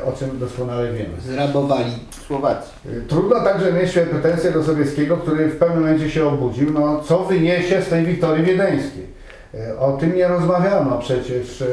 o 0.06 0.12
czym 0.12 0.38
doskonale 0.38 0.92
wiemy. 0.92 1.20
Zrabowali 1.26 1.92
Słowację. 2.26 2.72
Trudno 3.08 3.40
także 3.40 3.72
mieć 3.72 3.92
pretensje 3.92 4.50
do 4.52 4.64
Sobieskiego, 4.64 5.16
który 5.16 5.48
w 5.48 5.56
pewnym 5.56 5.80
momencie 5.82 6.10
się 6.10 6.26
obudził, 6.28 6.72
no 6.72 7.00
co 7.00 7.18
wyniesie 7.24 7.82
z 7.82 7.88
tej 7.88 8.04
wiktorii 8.04 8.44
wiedeńskiej. 8.44 9.06
E, 9.54 9.78
O 9.78 9.92
tym 9.92 10.16
nie 10.16 10.28
rozmawiano 10.28 10.98
przecież 10.98 11.62
e, 11.62 11.66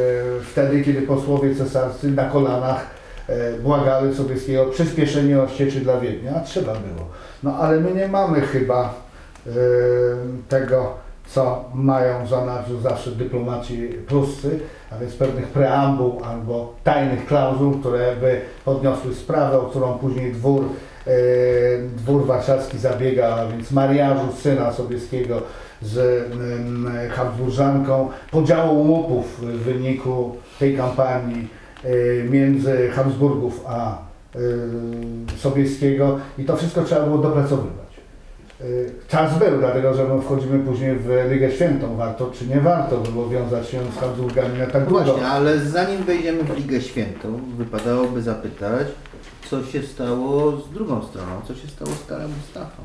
wtedy, 0.51 0.81
kiedy 0.81 1.01
posłowie 1.01 1.55
cesarscy 1.55 2.11
na 2.11 2.25
kolanach 2.25 2.85
e, 3.27 3.53
błagali 3.53 4.15
Sobieskiego 4.15 4.63
o 4.63 4.65
przyspieszenie 4.65 5.41
ościeczy 5.41 5.79
dla 5.79 5.99
Wiednia, 5.99 6.31
a 6.35 6.39
trzeba 6.39 6.73
było. 6.73 7.07
No 7.43 7.57
ale 7.57 7.79
my 7.79 7.91
nie 7.93 8.07
mamy 8.07 8.41
chyba 8.41 8.93
e, 9.47 9.51
tego, 10.49 10.93
co 11.33 11.65
mają 11.73 12.27
za 12.27 12.45
nas 12.45 12.65
zawsze 12.81 13.11
dyplomaci 13.11 13.87
pruscy, 14.07 14.59
a 14.91 14.97
więc 14.97 15.15
pewnych 15.15 15.47
preambuł 15.47 16.21
albo 16.23 16.73
tajnych 16.83 17.25
klauzul, 17.25 17.79
które 17.79 18.15
by 18.15 18.41
podniosły 18.65 19.15
sprawę, 19.15 19.59
o 19.59 19.63
którą 19.63 19.93
później 19.93 20.31
dwór, 20.31 20.63
e, 21.07 21.11
dwór 21.97 22.25
warszawski 22.25 22.77
zabiega, 22.77 23.35
a 23.35 23.47
więc 23.47 23.71
mariażu 23.71 24.31
syna 24.39 24.73
Sobieskiego 24.73 25.41
z 25.81 25.97
em, 25.97 26.91
Habsburżanką, 27.11 28.09
podziału 28.31 28.87
łupów 28.87 29.39
w 29.41 29.45
wyniku 29.45 30.35
tej 30.59 30.77
kampanii 30.77 31.47
e, 31.83 31.89
między 32.23 32.89
Habsburgów 32.89 33.63
a 33.67 33.97
e, 34.35 34.39
Sobieskiego 35.37 36.19
i 36.37 36.45
to 36.45 36.57
wszystko 36.57 36.83
trzeba 36.83 37.05
było 37.05 37.17
dopracowywać. 37.17 37.80
Y, 38.65 38.91
Czas 39.07 39.39
był, 39.39 39.59
dlatego 39.59 39.93
że 39.93 40.07
my 40.07 40.21
wchodzimy 40.21 40.59
później 40.59 40.95
w 40.95 41.09
Ligę 41.31 41.51
Świętą. 41.51 41.95
Warto 41.95 42.31
czy 42.33 42.47
nie 42.47 42.61
warto 42.61 42.97
było 42.97 43.29
wiązać 43.29 43.69
się 43.69 43.79
z 43.97 43.99
Habsburgami 43.99 44.59
na 44.59 44.65
tak 44.65 44.85
długo. 44.85 45.03
Właśnie, 45.03 45.27
ale 45.27 45.59
zanim 45.59 46.03
wejdziemy 46.03 46.43
w 46.43 46.57
Ligę 46.57 46.81
Świętą, 46.81 47.39
wypadałoby 47.57 48.21
zapytać, 48.21 48.87
co 49.49 49.63
się 49.63 49.83
stało 49.83 50.57
z 50.57 50.69
drugą 50.69 51.03
stroną, 51.03 51.41
co 51.47 51.55
się 51.55 51.67
stało 51.67 51.91
z 51.91 52.05
Karem 52.09 52.31
Mustafą. 52.37 52.83